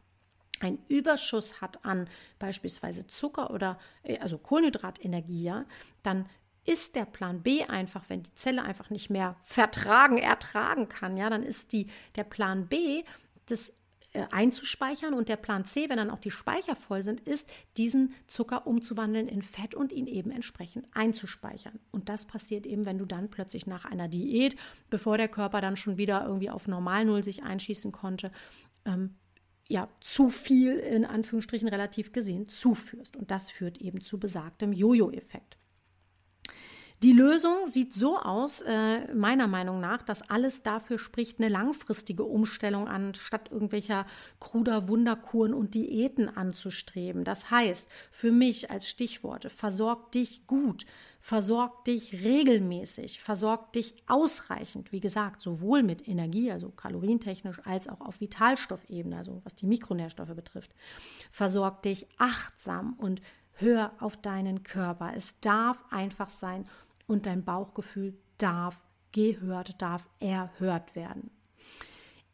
ein 0.63 0.79
Überschuss 0.89 1.61
hat 1.61 1.85
an 1.85 2.09
beispielsweise 2.39 3.07
Zucker 3.07 3.51
oder 3.51 3.79
äh, 4.03 4.19
also 4.19 4.39
Kohlenhydratenergie, 4.39 5.43
ja, 5.43 5.65
dann 6.03 6.27
ist 6.65 6.95
der 6.95 7.05
Plan 7.05 7.43
B 7.43 7.65
einfach, 7.65 8.05
wenn 8.09 8.23
die 8.23 8.35
Zelle 8.35 8.63
einfach 8.63 8.91
nicht 8.91 9.11
mehr 9.11 9.37
vertragen, 9.43 10.19
ertragen 10.19 10.89
kann, 10.89 11.17
ja, 11.17 11.29
dann 11.29 11.43
ist 11.43 11.73
die, 11.73 11.89
der 12.15 12.25
Plan 12.25 12.69
B, 12.69 13.03
das 13.47 13.73
äh, 14.13 14.27
einzuspeichern 14.31 15.15
und 15.15 15.29
der 15.29 15.37
Plan 15.37 15.65
C, 15.65 15.89
wenn 15.89 15.97
dann 15.97 16.11
auch 16.11 16.21
die 16.21 16.31
Speicher 16.31 16.77
voll 16.77 17.03
sind, 17.03 17.21
ist, 17.21 17.49
diesen 17.77 18.15
Zucker 18.29 18.67
umzuwandeln 18.67 19.27
in 19.27 19.43
Fett 19.43 19.75
und 19.75 19.91
ihn 19.91 20.07
eben 20.07 20.31
entsprechend 20.31 20.87
einzuspeichern. 20.93 21.81
Und 21.91 22.09
das 22.09 22.27
passiert 22.27 22.67
eben, 22.67 22.85
wenn 22.85 22.99
du 22.99 23.07
dann 23.07 23.31
plötzlich 23.31 23.67
nach 23.67 23.85
einer 23.85 24.07
Diät, 24.07 24.55
bevor 24.91 25.17
der 25.17 25.29
Körper 25.29 25.61
dann 25.61 25.77
schon 25.77 25.97
wieder 25.97 26.25
irgendwie 26.25 26.51
auf 26.51 26.69
Normalnull 26.69 27.25
sich 27.25 27.43
einschießen 27.43 27.91
konnte, 27.91 28.31
ähm, 28.85 29.17
ja, 29.69 29.89
zu 30.01 30.29
viel 30.29 30.79
in 30.79 31.05
Anführungsstrichen 31.05 31.69
relativ 31.69 32.13
gesehen 32.13 32.49
zuführst. 32.49 33.17
Und 33.17 33.31
das 33.31 33.51
führt 33.51 33.79
eben 33.79 34.01
zu 34.01 34.19
besagtem 34.19 34.73
Jojo-Effekt. 34.73 35.57
Die 37.03 37.13
Lösung 37.13 37.67
sieht 37.67 37.93
so 37.93 38.17
aus, 38.17 38.63
äh, 38.63 39.13
meiner 39.13 39.49
Meinung 39.49 39.81
nach, 39.81 40.03
dass 40.03 40.23
alles 40.31 40.63
dafür 40.63 41.01
spricht, 41.01 41.41
eine 41.41 41.49
langfristige 41.49 42.23
Umstellung 42.23 42.87
anstatt 42.87 43.51
irgendwelcher 43.51 44.07
kruder 44.39 44.87
Wunderkuren 44.87 45.53
und 45.53 45.75
Diäten 45.75 46.29
anzustreben. 46.29 47.25
Das 47.25 47.51
heißt, 47.51 47.89
für 48.13 48.31
mich 48.31 48.71
als 48.71 48.89
Stichworte, 48.89 49.51
versorg 49.51 50.13
dich 50.13 50.47
gut, 50.47 50.87
versorg 51.21 51.85
dich 51.87 52.13
regelmäßig, 52.13 53.21
versorg 53.21 53.73
dich 53.73 53.97
ausreichend, 54.07 54.93
wie 54.93 55.01
gesagt, 55.01 55.41
sowohl 55.41 55.83
mit 55.83 56.07
Energie, 56.07 56.53
also 56.53 56.69
kalorientechnisch, 56.69 57.61
als 57.65 57.89
auch 57.89 58.01
auf 58.01 58.21
Vitalstoffebene, 58.21 59.17
also 59.17 59.41
was 59.43 59.57
die 59.57 59.67
Mikronährstoffe 59.67 60.37
betrifft. 60.37 60.71
Versorg 61.33 61.83
dich 61.83 62.07
achtsam 62.19 62.95
und 62.97 63.21
hör 63.55 63.93
auf 63.99 64.17
deinen 64.17 64.63
Körper. 64.63 65.13
Es 65.17 65.39
darf 65.41 65.85
einfach 65.91 66.31
sein 66.31 66.65
und 67.13 67.27
dein 67.27 67.45
Bauchgefühl 67.45 68.15
darf 68.39 68.85
gehört, 69.13 69.81
darf 69.81 70.09
erhört 70.19 70.97
werden. 70.97 71.31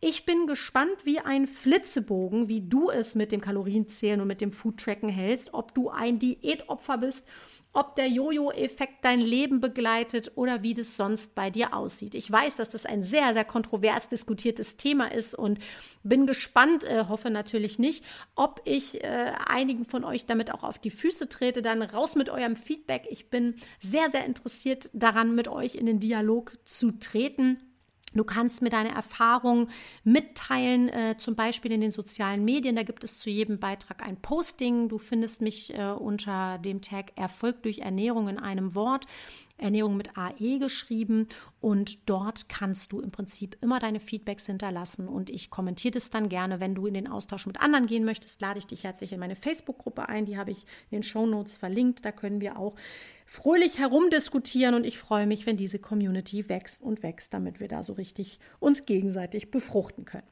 Ich 0.01 0.25
bin 0.25 0.47
gespannt 0.47 1.05
wie 1.05 1.19
ein 1.19 1.49
Flitzebogen, 1.49 2.49
wie 2.49 2.69
du 2.69 2.88
es 2.88 3.17
mit 3.17 3.33
dem 3.33 3.41
Kalorienzählen 3.41 4.21
und 4.21 4.29
mit 4.29 4.41
dem 4.41 4.53
Foodtracken 4.53 5.09
hältst, 5.09 5.53
ob 5.53 5.75
du 5.75 5.91
ein 5.91 6.21
Diätopfer 6.21 6.99
bist 6.99 7.27
ob 7.72 7.94
der 7.96 8.09
Jojo-Effekt 8.09 9.04
dein 9.04 9.20
Leben 9.20 9.61
begleitet 9.61 10.33
oder 10.35 10.62
wie 10.62 10.74
das 10.74 10.96
sonst 10.96 11.35
bei 11.35 11.50
dir 11.50 11.74
aussieht. 11.74 12.14
Ich 12.14 12.31
weiß, 12.31 12.57
dass 12.57 12.70
das 12.70 12.87
ein 12.87 13.04
sehr, 13.04 13.33
sehr 13.35 13.44
kontrovers 13.44 14.09
diskutiertes 14.09 14.76
Thema 14.76 15.12
ist 15.12 15.35
und 15.35 15.59
bin 16.02 16.26
gespannt, 16.26 16.85
äh, 16.85 17.04
hoffe 17.09 17.31
natürlich 17.31 17.78
nicht, 17.78 18.04
ob 18.35 18.61
ich 18.64 19.04
äh, 19.04 19.33
einigen 19.46 19.85
von 19.85 20.04
euch 20.04 20.26
damit 20.26 20.52
auch 20.52 20.64
auf 20.64 20.78
die 20.78 20.90
Füße 20.90 21.28
trete. 21.28 21.62
Dann 21.62 21.83
raus 21.83 22.16
mit 22.16 22.31
eurem 22.31 22.57
Feedback. 22.57 23.07
Ich 23.11 23.31
bin 23.31 23.57
sehr, 23.81 24.11
sehr 24.11 24.24
interessiert 24.24 24.88
daran, 24.92 25.35
mit 25.35 25.48
euch 25.48 25.74
in 25.74 25.87
den 25.87 26.00
Dialog 26.00 26.57
zu 26.64 26.92
treten. 26.92 27.67
Du 28.14 28.25
kannst 28.25 28.62
mir 28.62 28.71
deine 28.71 28.94
Erfahrungen 28.94 29.68
mitteilen, 30.05 30.88
äh, 30.88 31.16
zum 31.18 31.35
Beispiel 31.35 31.73
in 31.73 31.81
den 31.81 31.90
sozialen 31.90 32.44
Medien. 32.44 32.77
Da 32.77 32.83
gibt 32.83 33.05
es 33.05 33.18
zu 33.18 33.31
jedem 33.31 33.59
Beitrag 33.59 34.03
ein 34.03 34.16
Posting. 34.16 34.88
Du 34.88 34.99
findest 34.99 35.42
mich 35.42 35.75
äh, 35.75 35.90
unter 35.90 36.59
dem 36.59 36.81
Tag 36.81 37.12
Erfolg 37.16 37.62
durch 37.62 37.81
Ernährung 37.81 38.29
in 38.29 38.38
einem 38.38 38.75
Wort. 38.75 39.07
Ernährung 39.59 39.97
mit 39.97 40.16
AE 40.16 40.59
geschrieben 40.59 41.29
und 41.61 42.09
dort 42.09 42.49
kannst 42.49 42.92
du 42.92 43.01
im 43.01 43.11
Prinzip 43.11 43.57
immer 43.61 43.81
deine 43.81 44.01
Feedbacks 44.01 44.47
hinterlassen 44.47 45.09
und 45.09 45.31
ich 45.31 45.51
kommentiere 45.51 45.92
das 45.92 46.11
dann 46.11 46.29
gerne. 46.29 46.61
Wenn 46.61 46.75
du 46.75 46.87
in 46.87 46.94
den 46.94 47.09
Austausch 47.09 47.47
mit 47.47 47.61
anderen 47.61 47.87
gehen 47.87 48.05
möchtest, 48.05 48.40
lade 48.40 48.59
ich 48.59 48.66
dich 48.66 48.85
herzlich 48.85 49.12
in 49.12 49.21
meine 49.21 49.37
Facebook-Gruppe 49.37 50.09
ein. 50.09 50.27
Die 50.27 50.38
habe 50.38 50.53
ich 50.53 50.64
in 50.90 50.99
den 50.99 51.03
Show 51.03 51.27
Notes 51.27 51.57
verlinkt. 51.57 52.05
Da 52.05 52.12
können 52.12 52.40
wir 52.40 52.59
auch 52.59 52.77
fröhlich 53.27 53.79
herumdiskutieren 53.79 54.75
und 54.75 54.87
ich 54.87 54.99
freue 54.99 55.27
mich, 55.27 55.44
wenn 55.47 55.57
diese 55.57 55.79
Community 55.79 56.49
wächst 56.49 56.81
und 56.81 57.03
wächst, 57.03 57.35
damit 57.35 57.61
wir 57.61 57.68
da 57.68 57.83
so 57.83 57.92
richtig 57.92 58.38
uns 58.61 58.87
gegenseitig 58.87 59.51
befruchten 59.51 60.05
können. 60.05 60.27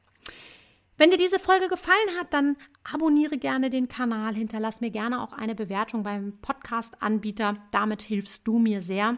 Wenn 0.97 1.11
dir 1.11 1.17
diese 1.17 1.37
Folge 1.37 1.67
gefallen 1.67 2.17
hat, 2.17 2.33
dann 2.33 2.57
abonniere 2.83 3.37
gerne 3.37 3.69
den 3.69 3.87
Kanal, 3.87 4.33
hinterlass 4.33 4.81
mir 4.81 4.89
gerne 4.89 5.21
auch 5.21 5.31
eine 5.31 5.53
Bewertung 5.53 6.01
beim 6.01 6.39
Podcast-Anbieter. 6.41 7.57
Damit 7.71 8.01
hilfst 8.01 8.47
du 8.47 8.57
mir 8.57 8.81
sehr. 8.81 9.17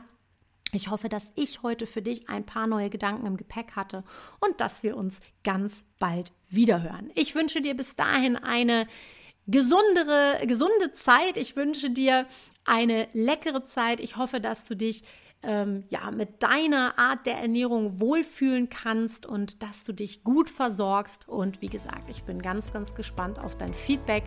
Ich 0.74 0.90
hoffe, 0.90 1.08
dass 1.08 1.26
ich 1.36 1.64
heute 1.64 1.88
für 1.88 2.02
dich 2.02 2.30
ein 2.30 2.46
paar 2.46 2.68
neue 2.68 2.90
Gedanken 2.90 3.26
im 3.26 3.38
Gepäck 3.38 3.78
hatte 3.78 4.04
und 4.40 4.60
dass 4.60 4.84
wir 4.84 4.98
uns 4.98 5.22
ganz 5.44 5.86
bald 6.00 6.34
wiederhören. 6.50 7.12
Ich 7.16 7.34
wünsche 7.34 7.62
dir 7.62 7.76
bis 7.76 7.96
dahin 7.96 8.36
eine 8.36 8.86
gesundere, 9.48 10.46
gesunde 10.46 10.92
Zeit. 10.92 11.38
Ich 11.38 11.56
wünsche 11.56 11.90
dir 11.90 12.28
eine 12.66 13.08
leckere 13.14 13.64
Zeit. 13.64 14.02
Ich 14.02 14.18
hoffe, 14.18 14.42
dass 14.42 14.66
du 14.66 14.76
dich 14.76 15.04
ähm, 15.44 15.84
ja 15.90 16.12
mit 16.12 16.44
deiner 16.44 16.98
Art 16.98 17.26
der 17.26 17.38
Ernährung 17.38 18.00
wohlfühlen 18.00 18.70
kannst 18.70 19.26
und 19.26 19.64
dass 19.64 19.84
du 19.84 19.94
dich 19.94 20.24
gut 20.24 20.50
versorgst. 20.50 21.28
Und 21.28 21.62
wie 21.62 21.70
gesagt, 21.70 22.10
ich 22.10 22.24
bin 22.24 22.42
ganz, 22.42 22.74
ganz 22.74 22.94
gespannt 22.96 23.40
auf 23.40 23.58
dein 23.58 23.74
Feedback 23.74 24.24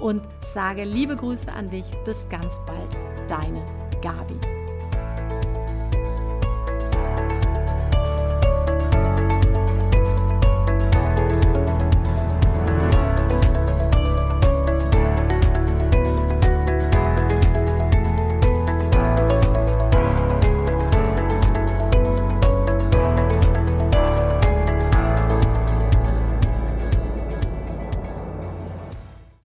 und 0.00 0.22
sage 0.42 0.84
liebe 0.84 1.16
Grüße 1.16 1.52
an 1.52 1.70
dich. 1.70 1.86
Bis 2.04 2.28
ganz 2.28 2.58
bald, 2.66 2.96
deine 3.28 3.64
Gabi. 4.00 4.53